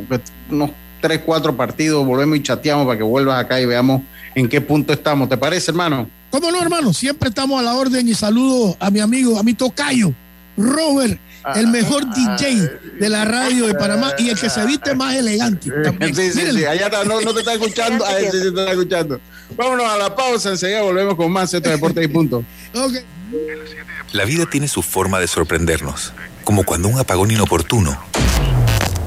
[0.50, 0.70] unos
[1.06, 4.02] 3, 4 partidos, volvemos y chateamos para que vuelvas acá y veamos
[4.34, 5.28] en qué punto estamos.
[5.28, 6.10] ¿Te parece, hermano?
[6.30, 6.92] ¿Cómo no, hermano?
[6.92, 10.12] Siempre estamos a la orden y saludo a mi amigo, a mi tocayo,
[10.56, 11.20] Robert,
[11.54, 15.70] el mejor DJ de la radio de Panamá y el que se viste más elegante.
[15.84, 16.12] también.
[16.12, 16.58] Sí, sí, Mírenlo.
[16.58, 16.64] sí.
[16.66, 18.04] Allá está, no, no te está escuchando.
[18.04, 19.20] Ah, sí, sí, te está escuchando.
[19.56, 22.42] Vámonos a la pausa, enseguida volvemos con más Esto Deportes y Punto.
[24.12, 27.96] La vida tiene su forma de sorprendernos, como cuando un apagón inoportuno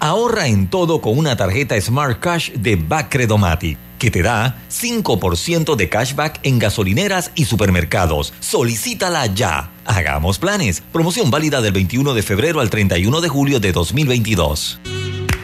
[0.00, 5.88] Ahorra en todo con una tarjeta Smart Cash de Bacredomatic, que te da 5% de
[5.88, 8.32] cashback en gasolineras y supermercados.
[8.40, 9.72] Solicítala ya.
[9.84, 10.82] Hagamos planes.
[10.92, 14.97] Promoción válida del 21 de febrero al 31 de julio de 2022.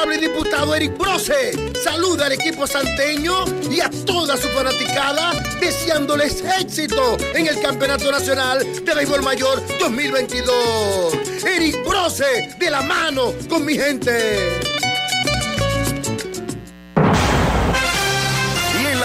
[0.00, 1.52] Honorable diputado Eric Brose.
[1.84, 8.66] Saluda al equipo santeño y a toda su fanaticada, deseándoles éxito en el Campeonato Nacional
[8.82, 11.44] de Béisbol Mayor 2022.
[11.44, 14.89] Eric Brose, de la mano con mi gente.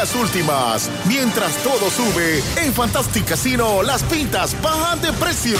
[0.05, 5.57] Las últimas, mientras todo sube, en Fantastic Casino las pintas bajan de precio.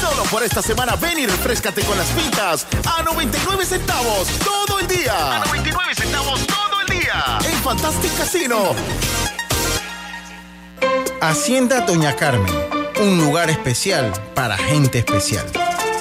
[0.00, 4.88] Solo por esta semana ven y refrescate con las pintas a 99 centavos todo el
[4.88, 5.42] día.
[5.42, 7.38] A 99 centavos todo el día.
[7.44, 8.74] En Fantastic Casino.
[11.20, 12.52] Hacienda Doña Carmen,
[13.00, 15.46] un lugar especial para gente especial.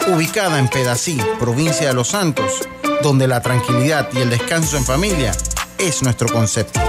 [0.08, 2.68] Ubicada en Pedací, provincia de Los Santos,
[3.04, 5.34] donde la tranquilidad y el descanso en familia
[5.78, 6.89] es nuestro concepto.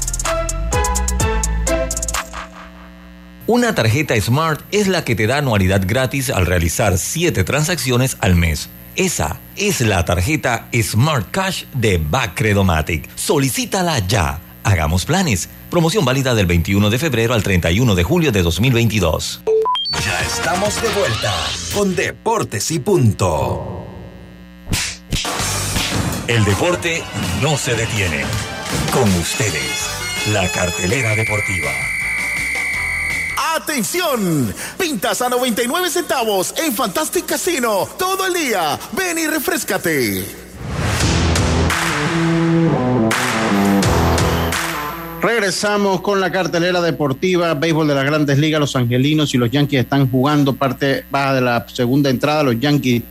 [3.47, 8.35] Una tarjeta Smart es la que te da anualidad gratis al realizar 7 transacciones al
[8.35, 8.69] mes.
[8.95, 13.09] Esa es la tarjeta Smart Cash de Bacredomatic.
[13.15, 14.39] Solicítala ya.
[14.63, 15.49] Hagamos planes.
[15.71, 19.41] Promoción válida del 21 de febrero al 31 de julio de 2022.
[20.05, 21.33] Ya estamos de vuelta
[21.73, 23.87] con Deportes y Punto.
[26.27, 27.03] El deporte
[27.41, 28.23] no se detiene.
[28.93, 29.89] Con ustedes,
[30.31, 31.71] la cartelera deportiva.
[33.55, 34.53] ¡Atención!
[34.77, 38.79] Pintas a 99 centavos en Fantastic Casino todo el día.
[38.93, 40.25] Ven y refrescate.
[45.21, 49.81] Regresamos con la cartelera deportiva, béisbol de las grandes ligas, los angelinos y los yankees
[49.81, 53.03] están jugando parte baja de la segunda entrada, los yankees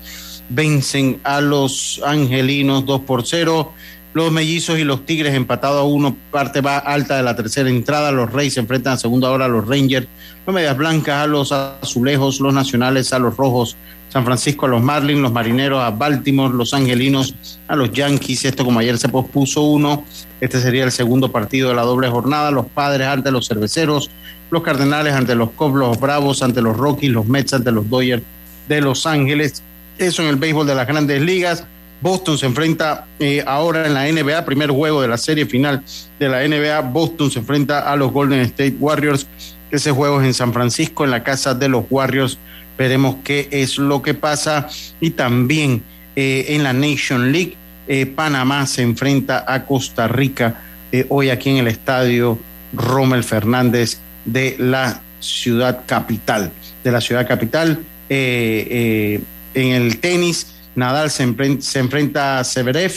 [0.48, 3.72] vencen a los angelinos 2 por 0.
[4.12, 8.10] Los mellizos y los tigres empatados a uno, parte va alta de la tercera entrada.
[8.10, 10.08] Los Reyes se enfrentan a segunda hora a los Rangers.
[10.46, 13.76] Los medias blancas a los azulejos, los nacionales a los rojos.
[14.08, 17.36] San Francisco a los Marlins, los marineros a Baltimore, los angelinos
[17.68, 18.44] a los Yankees.
[18.44, 20.04] Esto como ayer se pospuso uno.
[20.40, 22.50] Este sería el segundo partido de la doble jornada.
[22.50, 24.10] Los padres ante los cerveceros,
[24.50, 28.24] los cardenales ante los Cubs, los Bravos ante los Rockies, los Mets ante los Dodgers
[28.68, 29.62] de Los Ángeles.
[29.98, 31.64] Eso en el béisbol de las grandes ligas.
[32.00, 35.82] Boston se enfrenta eh, ahora en la NBA, primer juego de la serie final
[36.18, 36.80] de la NBA.
[36.90, 39.26] Boston se enfrenta a los Golden State Warriors.
[39.70, 42.38] Ese juego es en San Francisco, en la casa de los Warriors.
[42.78, 44.68] Veremos qué es lo que pasa.
[45.00, 45.82] Y también
[46.16, 50.62] eh, en la Nation League, eh, Panamá se enfrenta a Costa Rica
[51.08, 52.36] hoy aquí en el estadio
[52.72, 56.50] Rommel Fernández de la ciudad capital.
[56.82, 57.78] De la ciudad capital.
[58.08, 59.22] En
[59.54, 62.92] el tenis, Nadal se, enfrenta, se enfrenta a Severev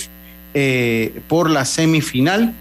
[0.54, 2.54] eh, por la semifinal.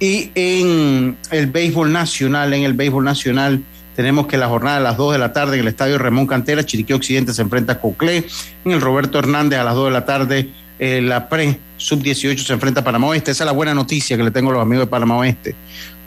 [0.00, 3.62] Y en el béisbol nacional, en el béisbol nacional,
[3.94, 6.64] tenemos que la jornada a las 2 de la tarde en el estadio Ramón Cantera,
[6.64, 8.26] Chiriquí Occidente se enfrenta a Coclé.
[8.64, 10.48] En el Roberto Hernández a las 2 de la tarde,
[10.78, 13.30] eh, la pre sub-18 se enfrenta a Panamá Oeste.
[13.30, 15.54] Esa es la buena noticia que le tengo a los amigos de Panamá Oeste.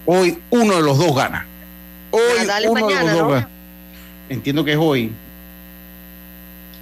[0.05, 1.45] Hoy uno de los dos gana.
[2.11, 3.29] Hoy es uno de los dos ¿no?
[3.29, 3.49] gana.
[4.29, 5.11] Entiendo que es hoy.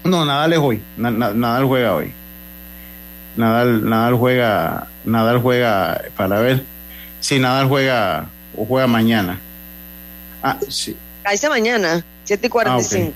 [0.05, 0.81] No, Nadal es hoy.
[0.97, 2.11] Na- na- Nadal juega hoy.
[3.35, 6.63] Nadal, Nadal juega, Nadal juega para ver
[7.19, 9.39] si Nadal juega o juega mañana.
[10.41, 13.13] Ah, sí, Caíse mañana, 7 y 45.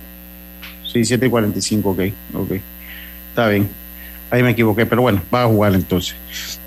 [0.91, 1.99] sí, 7 y 45, ok,
[2.33, 2.51] ok.
[3.29, 3.69] Está bien.
[4.31, 6.15] Ahí me equivoqué, pero bueno, va a jugar entonces.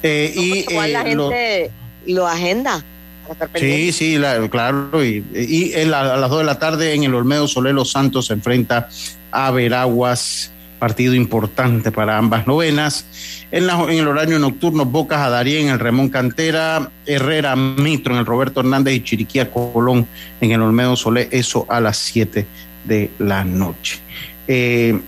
[0.02, 1.70] Eh, y Igual la eh, lo- gente
[2.06, 2.82] lo agenda.
[3.30, 3.48] Estar.
[3.54, 5.04] Sí, sí, la- claro.
[5.04, 7.90] Y, y en la- a las 2 de la tarde en el Olmedo Soler Los
[7.92, 8.88] Santos se enfrenta
[9.30, 13.06] a Veraguas, partido importante para ambas novenas.
[13.52, 18.12] En, la- en el horario nocturno, Bocas a Darien, en el Ramón Cantera, Herrera Mitro
[18.14, 20.06] en el Roberto Hernández y Chiriquía Colón
[20.40, 22.46] en el Olmedo Soler, eso a las 7
[22.84, 24.00] de la noche.
[24.48, 24.98] Eh,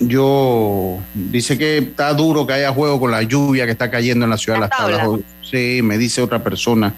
[0.00, 4.30] yo dice que está duro que haya juego con la lluvia que está cayendo en
[4.30, 4.98] la ciudad de La las tablas.
[5.00, 5.18] tabla.
[5.48, 6.92] Sí, me dice otra persona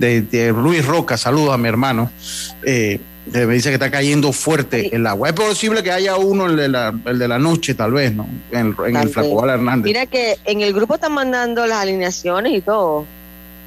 [0.00, 2.10] de, de Luis Roca, saludos a mi hermano.
[2.64, 2.98] Eh,
[3.32, 5.28] me dice que está cayendo fuerte el agua.
[5.28, 8.26] Es posible que haya uno, el de la, el de la noche, tal vez, ¿no?
[8.50, 9.08] En, el- en.
[9.10, 9.84] Flacobal Hernández.
[9.84, 13.06] Mira que en el grupo están mandando las alineaciones y todo.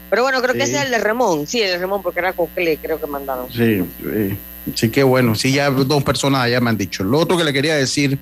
[0.10, 1.48] Pero bueno, creo que ese es el de Remón.
[1.48, 3.48] Sí, el de Remón, porque era Cocle, creo que mandaron.
[3.52, 4.38] Sí, sí,
[4.76, 5.34] sí, qué bueno.
[5.34, 7.04] Sí, ya dos personas allá me han dicho.
[7.04, 8.20] Lo otro que le quería decir,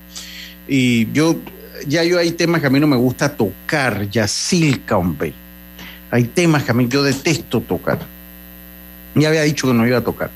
[0.67, 1.35] y yo,
[1.87, 5.33] ya yo hay temas que a mí no me gusta tocar, Yacilca, hombre.
[6.11, 7.99] Hay temas que a mí yo detesto tocar.
[9.15, 10.29] Ya había dicho que no iba a tocar.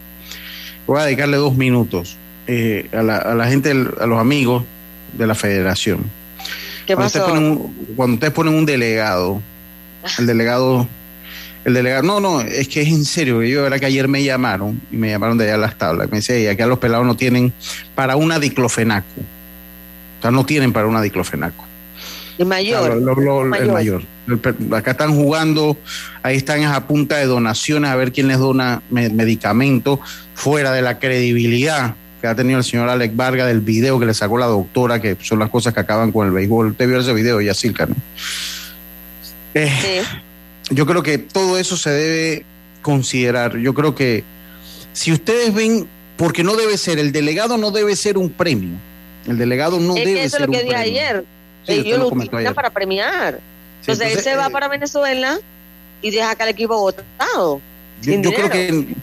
[0.87, 2.17] voy a dedicarle dos minutos
[2.47, 4.63] eh, a, la, a la gente, a los amigos
[5.13, 6.03] de la federación.
[6.85, 7.35] ¿Qué Cuando ustedes pasó?
[7.35, 9.41] ponen un- cuando ustedes ponen un delegado,
[10.19, 10.87] el delegado,
[11.63, 14.79] el delegado, no, no, es que es en serio, yo verdad que ayer me llamaron
[14.91, 17.15] y me llamaron de allá a las tablas, me dice, "Ey, acá los pelados no
[17.15, 17.51] tienen
[17.95, 19.07] para una diclofenaco,
[20.19, 21.64] o sea, no tienen para una diclofenaco.
[22.37, 22.79] El mayor.
[22.85, 24.03] Claro, lo- lo- el mayor.
[24.27, 25.77] El Acá están jugando,
[26.23, 29.99] ahí están a punta de donaciones a ver quién les dona me- medicamento
[30.33, 34.13] fuera de la credibilidad que ha tenido el señor Alex Vargas del video que le
[34.13, 36.71] sacó la doctora, que son las cosas que acaban con el béisbol.
[36.71, 37.95] Usted vio ese video, Yacirca, ¿no?
[39.53, 40.03] Eh,
[40.71, 42.45] Yo creo que todo eso se debe
[42.81, 43.57] considerar.
[43.57, 44.23] Yo creo que
[44.93, 48.71] si ustedes ven, porque no debe ser, el delegado no debe ser un premio.
[49.27, 50.91] El delegado no es debe que eso es ser lo que un dije premio.
[51.01, 51.25] ayer.
[51.65, 52.53] Sí, ellos lo lo utilizan ayer.
[52.53, 53.39] para premiar.
[53.81, 55.39] Entonces, él se va eh, para Venezuela
[56.01, 57.61] y deja acá al equipo votado.
[58.01, 58.95] Yo, creo que,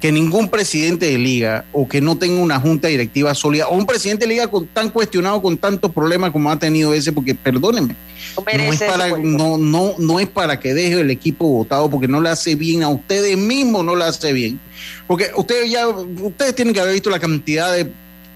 [0.00, 3.86] que ningún presidente de liga o que no tenga una junta directiva sólida o un
[3.86, 7.94] presidente de liga con, tan cuestionado con tantos problemas como ha tenido ese, porque perdónenme,
[8.36, 12.08] No no es, para, no, no, no es para que deje el equipo votado porque
[12.08, 14.58] no le hace bien a ustedes mismos, no le hace bien.
[15.06, 17.88] Porque ustedes ya, ustedes tienen que haber visto la cantidad de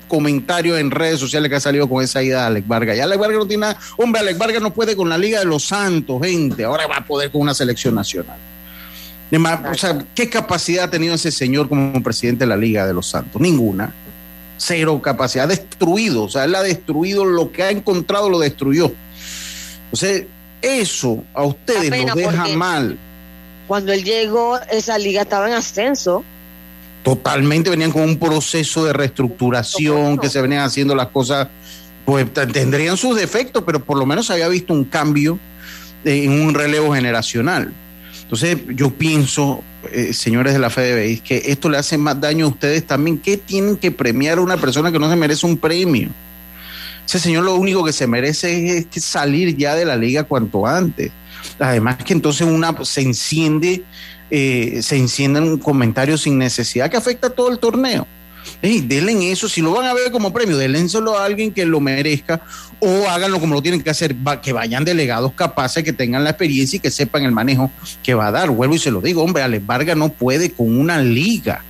[0.08, 2.96] comentarios en redes sociales que ha salido con esa ida de Alex Vargas.
[2.96, 3.78] Ya Alex Vargas no tiene nada.
[3.96, 6.64] Hombre, Alex Vargas no puede con la Liga de los Santos, gente.
[6.64, 8.38] Ahora va a poder con una selección nacional.
[9.28, 12.94] Además, o sea, ¿qué capacidad ha tenido ese señor como presidente de la Liga de
[12.94, 13.40] los Santos?
[13.40, 13.92] Ninguna.
[14.56, 15.44] Cero capacidad.
[15.44, 16.24] Ha destruido.
[16.24, 18.92] O sea, él ha destruido lo que ha encontrado, lo destruyó.
[19.92, 20.22] Sea,
[20.62, 22.98] eso a ustedes los deja mal.
[23.66, 26.24] Cuando él llegó, esa liga estaba en ascenso.
[27.06, 31.46] Totalmente venían con un proceso de reestructuración, que se venían haciendo las cosas,
[32.04, 35.38] pues tendrían sus defectos, pero por lo menos se había visto un cambio
[36.04, 37.72] eh, en un relevo generacional.
[38.22, 42.48] Entonces, yo pienso, eh, señores de la FDB, que esto le hace más daño a
[42.48, 43.18] ustedes también.
[43.18, 46.08] ¿Qué tienen que premiar a una persona que no se merece un premio?
[47.06, 51.12] Ese señor lo único que se merece es salir ya de la liga cuanto antes.
[51.60, 53.84] Además que entonces una se enciende,
[54.30, 58.06] eh, se encienden un comentario sin necesidad que afecta a todo el torneo.
[58.62, 61.80] Ey, denle eso, si lo van a ver como premio, dénselo a alguien que lo
[61.80, 62.40] merezca
[62.78, 66.76] o háganlo como lo tienen que hacer, que vayan delegados capaces, que tengan la experiencia
[66.76, 67.70] y que sepan el manejo
[68.02, 68.50] que va a dar.
[68.50, 71.62] Vuelvo y se lo digo, hombre, Alex Vargas no puede con una liga,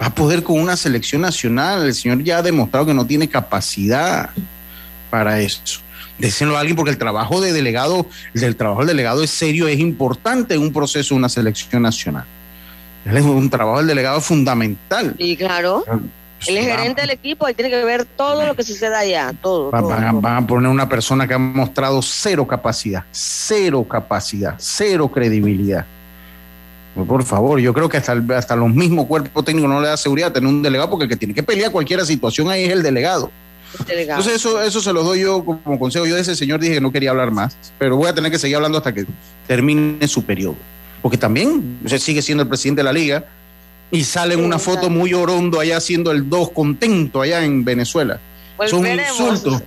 [0.00, 1.86] va a poder con una selección nacional.
[1.86, 4.30] El señor ya ha demostrado que no tiene capacidad
[5.10, 5.80] para eso.
[6.18, 9.78] Déselo a alguien porque el trabajo de delegado, el trabajo del delegado es serio, es
[9.78, 12.24] importante en un proceso de una selección nacional.
[13.04, 15.14] Él es un trabajo del delegado fundamental.
[15.16, 15.84] Y claro,
[16.46, 19.32] él es gerente del equipo y tiene que ver todo lo que sucede allá.
[19.40, 19.70] Todo.
[19.70, 20.20] Va- todo, Van, a- todo.
[20.20, 25.86] van a poner una persona que ha mostrado cero capacidad, cero capacidad, cero credibilidad.
[26.94, 29.86] Pues, Por favor, yo creo que hasta, el- hasta los mismos cuerpos técnicos no le
[29.88, 32.72] da seguridad tener un delegado porque el que tiene que pelear cualquier situación ahí es
[32.72, 33.30] el delegado.
[33.86, 34.20] Delegado.
[34.20, 36.06] Entonces eso, eso se los doy yo como consejo.
[36.06, 38.38] Yo de ese señor dije que no quería hablar más, pero voy a tener que
[38.38, 39.06] seguir hablando hasta que
[39.46, 40.56] termine su periodo.
[41.02, 43.24] Porque también usted sigue siendo el presidente de la liga
[43.90, 48.20] y sale en una foto muy orondo allá haciendo el 2 contento allá en Venezuela.
[48.60, 49.62] Eso es un insulto.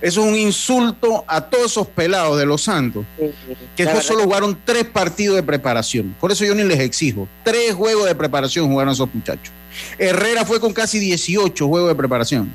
[0.00, 4.24] Es un insulto a todos esos pelados de los Santos, que La después verdad solo
[4.24, 6.16] jugaron tres partidos de preparación.
[6.18, 7.28] Por eso yo ni les exijo.
[7.44, 9.52] Tres juegos de preparación jugaron esos muchachos.
[9.98, 12.52] Herrera fue con casi 18 juegos de preparación.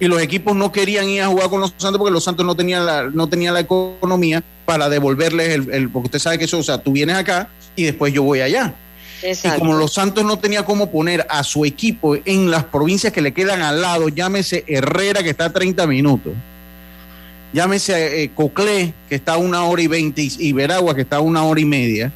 [0.00, 2.54] Y los equipos no querían ir a jugar con los Santos porque los Santos no
[2.54, 6.58] tenían la, no tenían la economía para devolverles el, el- Porque usted sabe que eso,
[6.58, 8.74] o sea, tú vienes acá y después yo voy allá.
[9.22, 9.58] Exacto.
[9.58, 13.20] Y como los Santos no tenía cómo poner a su equipo en las provincias que
[13.20, 16.32] le quedan al lado, llámese Herrera, que está a 30 minutos,
[17.52, 21.20] llámese eh, Coclé, que está a una hora y 20, y, Veragua, que está a
[21.20, 22.12] una hora y media,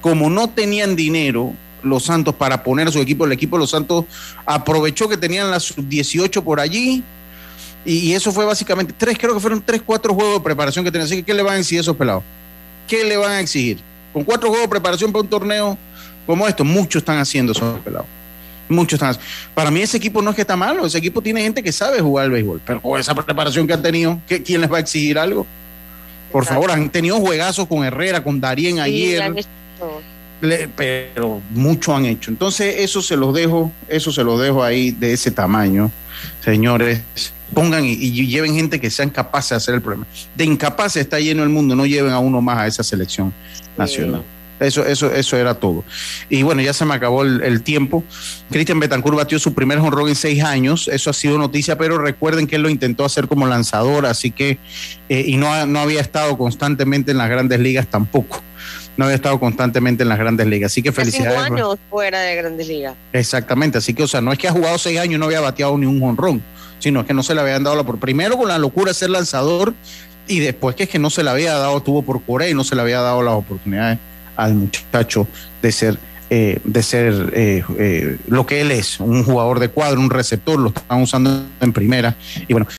[0.00, 1.52] como no tenían dinero
[1.82, 4.04] los Santos para poner a su equipo, el equipo de los Santos
[4.44, 7.02] aprovechó que tenían la sub-18 por allí.
[7.84, 10.90] Y, y eso fue básicamente tres, creo que fueron tres, cuatro juegos de preparación que
[10.90, 11.06] tenían.
[11.06, 12.22] Así que, ¿qué le van a exigir a esos pelados?
[12.86, 13.78] ¿Qué le van a exigir?
[14.12, 15.78] Con cuatro juegos de preparación para un torneo
[16.26, 18.06] como esto, muchos están haciendo esos pelados.
[18.68, 19.30] Muchos están haciendo.
[19.54, 22.00] Para mí ese equipo no es que está malo, ese equipo tiene gente que sabe
[22.00, 24.80] jugar al béisbol, pero con esa preparación que han tenido, ¿qué- ¿quién les va a
[24.80, 25.46] exigir algo?
[26.30, 29.18] Por favor, han tenido juegazos con Herrera, con Darien Sí, ayer,
[30.40, 32.30] le- pero mucho han hecho.
[32.30, 35.90] Entonces, eso se los dejo, eso se los dejo ahí de ese tamaño,
[36.44, 37.00] señores.
[37.54, 40.06] Pongan y, y lleven gente que sean capaces de hacer el problema.
[40.36, 43.32] De incapaces está lleno el mundo, no lleven a uno más a esa selección
[43.76, 44.22] nacional.
[44.60, 45.84] Eso, eso, eso era todo.
[46.28, 48.04] Y bueno, ya se me acabó el, el tiempo.
[48.50, 50.86] Cristian Betancourt batió su primer honrón en seis años.
[50.88, 54.58] Eso ha sido noticia, pero recuerden que él lo intentó hacer como lanzador, así que,
[55.08, 58.42] eh, y no, no había estado constantemente en las grandes ligas tampoco.
[59.00, 60.70] No había estado constantemente en las grandes ligas.
[60.70, 61.40] Así que felicidades.
[61.46, 62.94] cinco años fuera de Grandes Ligas.
[63.14, 65.40] Exactamente, así que, o sea, no es que ha jugado seis años y no había
[65.40, 66.42] bateado ni un honrón,
[66.80, 69.08] sino que no se le habían dado la por primero con la locura de ser
[69.08, 69.72] lanzador
[70.28, 72.62] y después que es que no se le había dado, tuvo por Corea y no
[72.62, 73.98] se le había dado las oportunidades
[74.36, 75.26] al muchacho
[75.62, 75.98] de ser,
[76.28, 80.58] eh, de ser eh, eh, lo que él es, un jugador de cuadro, un receptor,
[80.58, 82.66] lo están usando en primera y bueno,